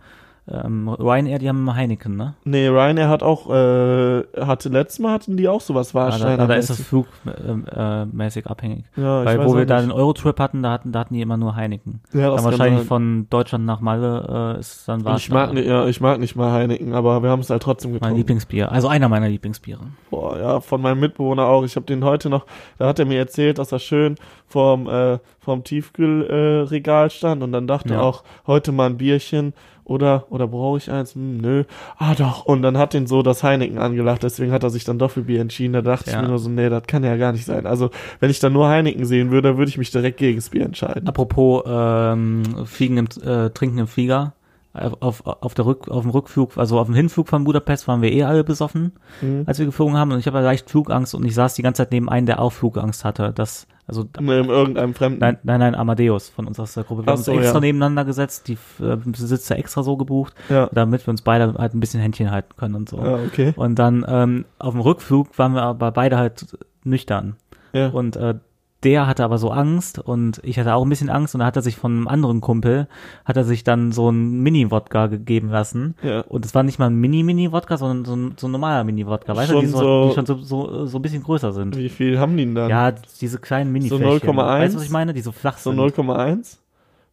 [0.52, 2.34] ähm, Ryanair, die haben immer Heineken, ne?
[2.44, 6.48] Nee, Ryanair hat auch, äh, hatte letztes Mal hatten die auch sowas Ja, da, Warsteiner.
[6.48, 8.86] da ist das flugmäßig äh, mäßig abhängig.
[8.96, 9.86] ja, ich Weil weiß wo wir da nicht.
[9.90, 12.02] den Eurotrip hatten, da hatten, da hatten die immer nur Heineken.
[12.14, 12.88] ja, Dann wahrscheinlich sein.
[12.88, 16.20] von Deutschland nach Malle äh, ist dann Und war ich mag, nicht, ja, ich mag
[16.20, 18.18] nicht mal Heineken, aber wir haben es halt trotzdem mein getrunken.
[18.18, 18.72] Lieblingsbier.
[18.72, 19.82] Also einer meiner Lieblingsbiere.
[20.10, 21.64] Boah, ja, von meinem Mitbewohner auch.
[21.64, 22.46] Ich habe den heute noch,
[22.78, 24.16] da hat er mir erzählt, dass er schön
[24.48, 28.00] vorm, äh, vorm Tiefkühlregal äh, stand und dann dachte Ja.
[28.00, 29.54] er auch, heute mal ein Bierchen
[29.90, 31.16] oder, oder brauche ich eins?
[31.16, 31.64] Hm, nö.
[31.98, 32.46] Ah, doch.
[32.46, 35.24] Und dann hat ihn so das Heineken angelacht, deswegen hat er sich dann doch für
[35.24, 35.74] Bier entschieden.
[35.74, 36.18] Da dachte Ja.
[36.18, 37.66] ich mir nur so, nee, das kann ja gar nicht sein.
[37.66, 40.66] Also, wenn ich dann nur Heineken sehen würde, würde ich mich direkt gegen das Bier
[40.66, 41.08] entscheiden.
[41.08, 44.34] Apropos ähm, Fliegen im, äh, Trinken im Flieger.
[44.72, 48.12] Auf, auf, der Rück, auf dem Rückflug, also auf dem Hinflug von Budapest waren wir
[48.14, 49.44] eh alle besoffen, Mhm.
[49.48, 50.12] als wir geflogen haben.
[50.12, 52.52] Und ich habe leicht Flugangst und ich saß die ganze Zeit neben einem, der auch
[52.54, 53.34] Flugangst hatte.
[53.34, 55.20] Das, also In irgendeinem Fremden.
[55.20, 57.02] Nein, nein, nein, Amadeus von uns aus der Gruppe.
[57.02, 57.60] Wir Ach haben uns so, extra ja.
[57.60, 60.70] nebeneinander gesetzt, die äh, Sitze extra so gebucht, Ja.
[60.72, 62.98] damit wir uns beide halt ein bisschen Händchen halten können und so.
[62.98, 63.54] Ja, okay.
[63.56, 67.36] Und dann ähm, auf dem Rückflug waren wir aber beide halt nüchtern.
[67.74, 67.90] Ja.
[67.90, 68.36] Und äh,
[68.84, 71.56] der hatte aber so Angst und ich hatte auch ein bisschen Angst und da hat
[71.58, 72.88] er sich von einem anderen Kumpel,
[73.26, 75.96] hat er sich dann so ein Mini-Wodka gegeben lassen.
[76.02, 76.22] ja.
[76.22, 79.52] Und es war nicht mal ein Mini-Mini-Wodka, sondern so ein, so ein normaler Mini-Wodka, weißt
[79.52, 81.76] du, die, Schon so, so- die schon so, so, so ein bisschen größer sind.
[81.78, 82.70] Wie viel haben die denn dann?
[82.70, 84.70] Ja, diese kleinen mini So Weißt 0,1?
[84.72, 85.14] du, was ich meine?
[85.14, 85.80] Die so flach So sind.
[85.80, 86.58] 0,1?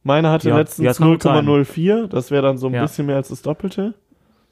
[0.05, 1.45] Meine hatte Ja, letztens ja, das kann gut sein.
[1.45, 2.07] 0,04.
[2.07, 3.95] Das wäre dann so ein bisschen mehr als das Doppelte.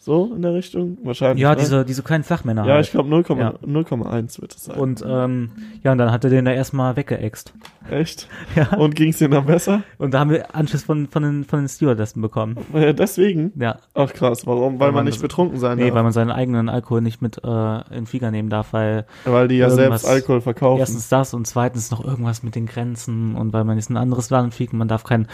[0.04, 0.98] So in der Richtung?
[1.02, 1.40] Wahrscheinlich.
[1.40, 1.56] Ja, ne?
[1.56, 2.66] diese, diese kleinen Flachmänner.
[2.66, 2.84] Ja, halt.
[2.84, 3.54] ich glaube 0,1 Ja.
[3.62, 4.76] 0,1 wird es sein.
[4.76, 5.52] Und ähm,
[5.82, 7.54] ja, und dann hat er den da erstmal weggeext.
[7.90, 8.28] Echt?
[8.56, 8.76] Ja.
[8.78, 9.82] Und ging es dir dann besser?
[9.98, 12.56] Und da haben wir Anschluss von, von den, von den Stewardessen bekommen.
[12.72, 13.52] Äh, deswegen?
[13.56, 13.76] Ja.
[13.94, 14.74] Ach krass, warum?
[14.74, 15.94] Weil, Weil man man nicht betrunken sein Nee, darf.
[15.96, 19.48] weil man seinen eigenen Alkohol nicht mit äh, in den Flieger nehmen darf, weil Weil
[19.48, 20.78] die ja selbst Alkohol verkaufen.
[20.80, 24.02] erstens das und zweitens noch irgendwas mit den Grenzen und weil man jetzt in ein
[24.02, 25.26] anderes Land fliegt, man darf kein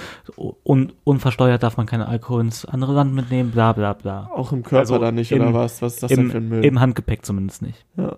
[0.64, 4.28] un, unversteuert darf man keinen Alkohol ins andere Land mitnehmen, bla bla bla.
[4.34, 5.82] Auch im Körper Also dann nicht, im- oder was?
[5.82, 6.64] Was ist das denn Im, für ein Müll?
[6.64, 7.86] Im Handgepäck zumindest nicht.
[7.96, 8.16] ja.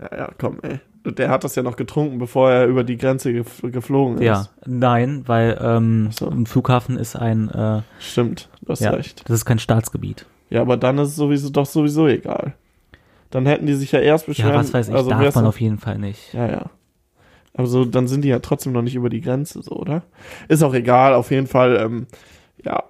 [0.00, 0.80] ja, ja, komm, ey.
[1.04, 4.24] Der hat das ja noch getrunken, bevor er über die Grenze gef geflogen ist.
[4.24, 6.28] Ja, nein, weil ähm, so.
[6.28, 9.22] ein Flughafen ist ein, äh, Stimmt, du hast ja, recht.
[9.28, 10.26] das ist kein Staatsgebiet.
[10.50, 12.54] Ja, aber dann ist es sowieso doch sowieso egal.
[13.30, 14.52] Dann hätten die sich ja erst beschweren.
[14.52, 16.32] Ja, was weiß ich, also darf man auf jeden Fall nicht.
[16.32, 16.70] Ja, ja.
[17.54, 20.02] Aber so, dann sind die ja trotzdem noch nicht über die Grenze, so, oder?
[20.48, 22.06] Ist auch egal, auf jeden Fall, ähm,
[22.64, 22.84] ja.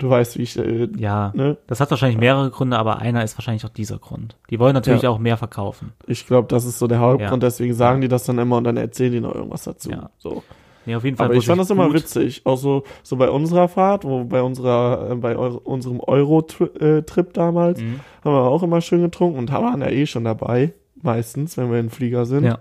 [0.00, 1.58] Du weißt, wie ich, äh, Ja, ne?
[1.66, 4.34] das hat wahrscheinlich mehrere Gründe, aber einer ist wahrscheinlich auch dieser Grund.
[4.50, 5.10] Die wollen natürlich Ja.
[5.10, 5.92] auch mehr verkaufen.
[6.06, 7.48] Ich glaube, das ist so der Hauptgrund, Ja.
[7.48, 9.90] deswegen sagen die das dann immer und dann erzählen die noch irgendwas dazu.
[9.90, 10.10] Ja.
[10.18, 10.42] So.
[10.86, 11.26] Nee, auf jeden Fall.
[11.26, 12.40] Aber ich fand das immer gut- witzig.
[12.46, 17.80] Auch so, so bei unserer Fahrt, wo bei unserer, äh, bei eu unserem Euro-Trip damals,
[17.80, 18.00] Mhm.
[18.24, 20.72] haben wir auch immer schön getrunken und waren ja eh schon dabei,
[21.02, 22.44] meistens, wenn wir in Flieger sind.
[22.44, 22.58] Ja.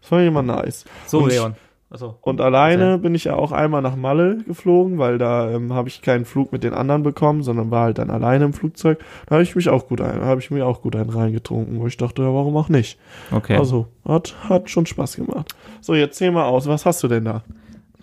[0.00, 0.84] Das fand ich immer nice.
[1.06, 1.54] So, Und Leon.
[1.92, 2.16] Achso.
[2.22, 6.00] Und alleine bin ich ja auch einmal nach Malle geflogen, weil da ähm, habe ich
[6.00, 8.98] keinen Flug mit den anderen bekommen, sondern war halt dann alleine im Flugzeug.
[9.26, 11.86] Da habe ich mich auch gut ein, habe ich mir auch gut einen reingetrunken, wo
[11.86, 12.98] ich dachte, ja, warum auch nicht.
[13.30, 13.56] Okay.
[13.56, 15.54] Also, hat, hat schon Spaß gemacht.
[15.82, 17.42] So, jetzt zähl mal aus, was hast du denn da?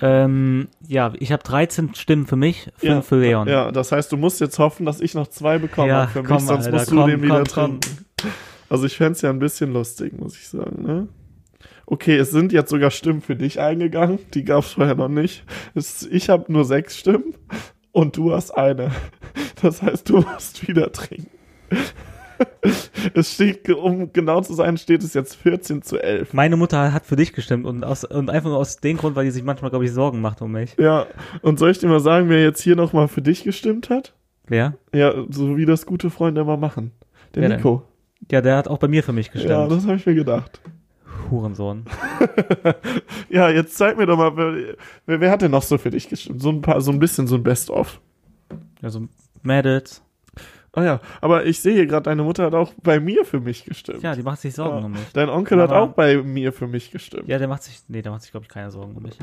[0.02, 3.48] ähm, ja, ich habe 13 Stimmen für mich, 5 Ja, für Leon.
[3.48, 6.30] Ja, das heißt, du musst jetzt hoffen, dass ich noch zwei bekomme Ja, für mich,
[6.30, 7.80] komm, sonst Alter, musst du komm, den wieder komm, komm.
[7.82, 8.06] trinken.
[8.70, 11.08] Also ich fänd's ja ein bisschen lustig, muss ich sagen, ne?
[11.92, 15.44] Okay, es sind jetzt sogar Stimmen für dich eingegangen, die gab's vorher noch nicht.
[15.74, 17.34] Es, ich habe nur sechs Stimmen
[17.92, 18.92] und du hast eine.
[19.62, 21.28] Das heißt, du musst wieder trinken.
[23.14, 26.34] Es steht, um genau zu sein, steht es jetzt 14 zu 11.
[26.34, 29.26] Meine Mutter hat für dich gestimmt und, aus, und einfach nur aus dem Grund, weil
[29.26, 30.78] die sich manchmal, glaube ich, Sorgen macht um mich.
[30.78, 31.08] Ja,
[31.42, 34.14] und soll ich dir mal sagen, wer jetzt hier nochmal für dich gestimmt hat?
[34.48, 34.78] Wer?
[34.94, 36.92] Ja, so wie das gute Freunde immer machen.
[37.36, 37.58] Der Wer denn?
[37.58, 37.84] Nico.
[38.32, 39.52] Ja, der hat auch bei mir für mich gestimmt.
[39.52, 40.62] Ja, das habe ich mir gedacht.
[41.30, 41.86] Hurensohn.
[43.30, 46.10] Ja, jetzt zeig mir doch mal, wer, wer, wer hat denn noch so für dich
[46.10, 46.42] gestimmt?
[46.42, 48.02] So ein paar, so ein bisschen so ein Best-of.
[48.82, 49.08] Also,
[49.44, 50.02] Mädels.
[50.74, 53.66] Ah ja, aber ich sehe hier gerade, deine Mutter hat auch bei mir für mich
[53.66, 54.02] gestimmt.
[54.04, 54.86] Ja, die macht sich Sorgen Ja.
[54.86, 55.12] um mich.
[55.14, 57.28] Dein Onkel hat Aber- auch bei mir für mich gestimmt.
[57.28, 59.18] Ja, der macht sich, nee, der macht sich, glaube ich, keine Sorgen um mich.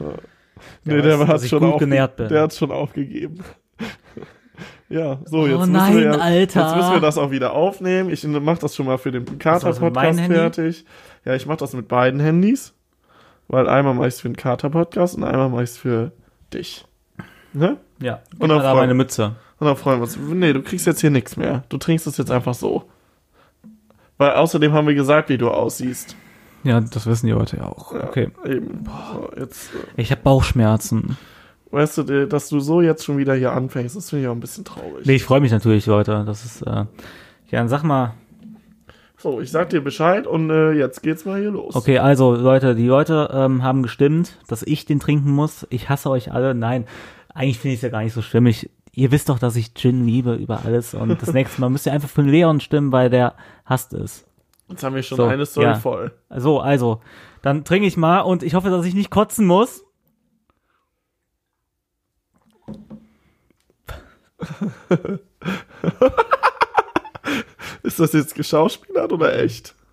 [0.84, 2.28] nee, der weiß, hat schon gut genährt bin.
[2.28, 3.38] Der hat schon aufgegeben.
[4.88, 6.60] ja, so, jetzt Oh müssen nein, wir ja, Alter.
[6.66, 8.10] Jetzt müssen wir das auch wieder aufnehmen.
[8.10, 10.84] Ich mach das schon mal für den Kater-Podcast fertig.
[11.26, 12.72] Ja, ich mach das mit beiden Handys.
[13.48, 16.10] Weil einmal mach ich's für den Kater-Podcast und einmal mach ich's für
[16.52, 16.84] dich.
[17.52, 17.76] Ne?
[18.00, 19.36] Ja, Und mal auf da Freund- meine Mütze.
[19.58, 20.16] Und dann freuen wir uns.
[20.16, 21.62] Nee, du kriegst jetzt hier nichts mehr.
[21.68, 22.84] Du trinkst es jetzt einfach so.
[24.18, 26.16] Weil außerdem haben wir gesagt, wie du aussiehst.
[26.64, 27.92] Ja, das wissen die Leute ja auch.
[27.94, 28.30] Ja, Okay.
[28.44, 28.84] Eben.
[29.12, 31.16] So, jetzt, äh, Ich habe Bauchschmerzen.
[31.70, 34.40] weißt du, dass du so jetzt schon wieder hier anfängst, das finde ich auch ein
[34.40, 35.06] bisschen traurig.
[35.06, 36.24] Nee, ich freue mich natürlich, Leute.
[36.26, 36.86] Das ist, äh, ja,
[37.52, 38.14] dann sag mal.
[39.26, 41.74] So, ich sag dir Bescheid und äh, jetzt geht's mal hier los.
[41.74, 45.66] Okay, also Leute, die Leute ähm, haben gestimmt, dass ich den trinken muss.
[45.68, 46.54] Ich hasse euch alle.
[46.54, 46.86] Nein,
[47.34, 48.46] eigentlich finde ich es ja gar nicht so schlimm.
[48.46, 51.86] Ich, ihr wisst doch, dass ich Gin liebe über alles und das nächste Mal müsst
[51.86, 54.24] ihr einfach für Leon stimmen, weil der hasst es.
[54.68, 55.74] Jetzt haben wir schon So, eine Story ja.
[55.74, 56.12] voll.
[56.36, 57.00] So, also,
[57.42, 59.82] dann trinke ich mal und ich hoffe, dass ich nicht kotzen muss.
[67.86, 69.74] Ist das jetzt geschauspielert oder echt?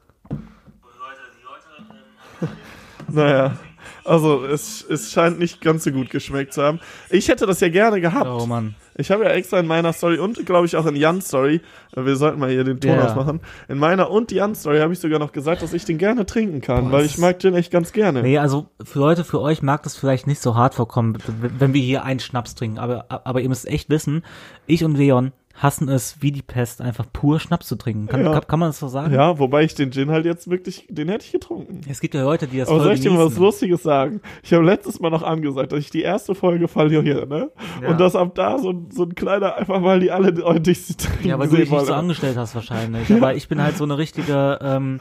[3.12, 3.58] Naja,
[4.06, 6.80] also es, es scheint nicht ganz so gut geschmeckt zu haben.
[7.10, 8.28] Ich hätte das ja gerne gehabt.
[8.28, 8.76] Oh Mann.
[8.96, 11.62] Ich habe ja extra in meiner Story und glaube ich auch in Jans Story,
[11.96, 13.06] äh, wir sollten mal hier den Ton Ja.
[13.06, 16.26] ausmachen, in meiner und Jans Story habe ich sogar noch gesagt, dass ich den gerne
[16.26, 18.22] trinken kann, Boah, weil ich mag Gin echt ganz gerne.
[18.24, 21.18] Nee, also für Leute, für euch mag das vielleicht nicht so hart vorkommen,
[21.60, 22.80] wenn wir hier einen Schnaps trinken.
[22.80, 24.24] Aber, aber ihr müsst echt wissen,
[24.66, 28.08] ich und Leon hassen es wie die Pest, einfach pur Schnaps zu trinken.
[28.08, 28.32] Kann, Ja.
[28.34, 29.14] kann, kann man das so sagen?
[29.14, 31.82] Ja, wobei ich den Gin halt jetzt wirklich, den hätte ich getrunken.
[31.88, 33.44] Es gibt ja Leute, die das Aber voll soll ich dir mal was genießen.
[33.44, 34.22] Lustiges sagen?
[34.42, 37.52] Ich habe letztes Mal noch angesagt, dass ich die erste Folge verliere, ne?
[37.82, 37.90] Ja.
[37.90, 41.28] Und dass ab da so, ein- so ein kleiner, einfach mal die alle dich trinken
[41.28, 43.12] Ja, weil du dich nicht so angestellt hast wahrscheinlich.
[43.14, 45.00] Aber ich bin halt so eine richtige ähm,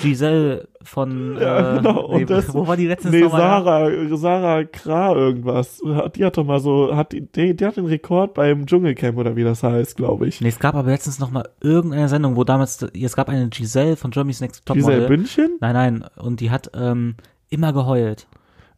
[0.00, 2.16] Giselle von Ja, äh, genau.
[2.16, 5.80] Nee, das- wo war die letzte Nee, Sarah, Sarah Kra irgendwas.
[6.14, 9.34] Die hat doch mal so, hat die, die, die hat den Rekord beim Dschungelcamp oder
[9.36, 10.40] wie das heißt, glaube ich.
[10.40, 13.96] Nee, es gab aber letztens noch mal irgendeine Sendung, wo damals, es gab eine Giselle
[13.96, 15.08] von Germany's Next Giselle Topmodel.
[15.08, 15.56] Bündchen?
[15.60, 17.14] Nein, nein, und die hat ähm,
[17.48, 18.26] immer geheult.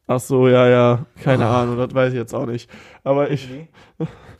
[0.06, 1.06] Ach so, ja, ja.
[1.22, 2.68] Keine Ahnung, das weiß ich jetzt auch nicht.
[3.04, 3.48] Aber ich,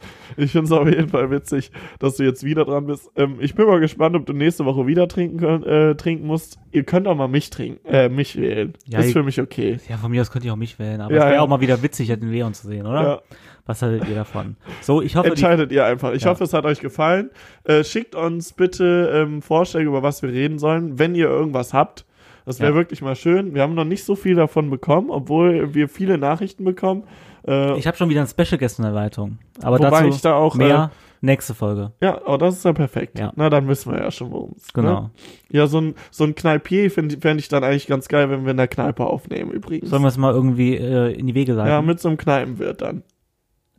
[0.37, 3.11] ich finde es auf jeden Fall witzig, dass du jetzt wieder dran bist.
[3.17, 6.59] Ähm, ich bin mal gespannt, ob du nächste Woche wieder trinken, könnt, äh, trinken musst.
[6.73, 8.75] Ihr könnt auch mal mich trinken, äh, mich wählen.
[8.87, 9.79] Ja, ist für mich okay.
[9.89, 11.41] Ja, von mir aus könnt ihr auch mich wählen, aber Ja, es wäre ja.
[11.43, 13.03] auch mal wieder witzig, den Leon zu sehen, oder?
[13.03, 13.21] Ja.
[13.67, 14.57] Was haltet ihr davon?
[14.81, 16.13] So, ich hoffe, die, Entscheidet ihr einfach.
[16.13, 16.31] Ich Ja.
[16.31, 17.31] hoffe, es hat euch gefallen.
[17.65, 22.05] Äh, schickt uns bitte ähm, Vorschläge, über was wir reden sollen, wenn ihr irgendwas habt.
[22.47, 22.77] Das wäre Ja.
[22.77, 23.55] wirklich mal schön.
[23.55, 27.05] Wir haben noch nicht so viel davon bekommen, obwohl wir viele Nachrichten bekommen.
[27.47, 29.39] Äh, ich habe schon wieder ein Special Guest in der Leitung.
[29.63, 30.91] Aber Wobei dazu ich da auch, mehr
[31.23, 31.93] nächste Folge.
[32.01, 33.19] ja, oh, das ist ja perfekt.
[33.19, 33.33] Ja.
[33.37, 35.01] Na, dann wissen wir ja schon, worum es Genau.
[35.03, 35.11] Ne?
[35.51, 38.53] Ja, so ein, so ein Kneipier fände fänd ich dann eigentlich ganz geil, wenn wir
[38.53, 39.91] in der Kneipe aufnehmen, übrigens.
[39.91, 41.71] Sollen wir es mal irgendwie äh, in die Wege leiten?
[41.71, 43.03] ja, mit so einem Kneipenwirt dann.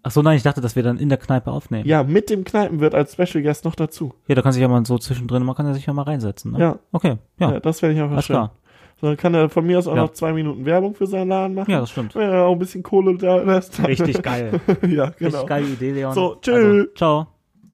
[0.03, 1.87] Ach so, nein, ich dachte, dass wir dann in der Kneipe aufnehmen.
[1.87, 4.13] Ja, mit dem Kneipenwirt als Special Guest noch dazu.
[4.27, 6.53] Ja, da kann sich ja mal so zwischendrin, man kann ja sich ja mal reinsetzen.
[6.53, 6.59] Ne?
[6.59, 6.79] Ja.
[6.91, 8.35] Okay, ja, Ja, das fände ich einfach alles schön.
[8.35, 8.51] klar.
[9.01, 10.03] So, dann kann er von mir aus auch Ja.
[10.03, 11.71] noch zwei Minuten Werbung für seinen Laden machen.
[11.71, 12.13] Ja, das stimmt.
[12.13, 13.85] Wenn er auch ein bisschen Kohle da lässt.
[13.85, 14.61] Richtig geil.
[14.87, 15.11] ja, genau.
[15.19, 16.13] Richtig geile Idee, Leon.
[16.13, 16.53] So, tschüss.
[16.55, 17.27] Also, ciao.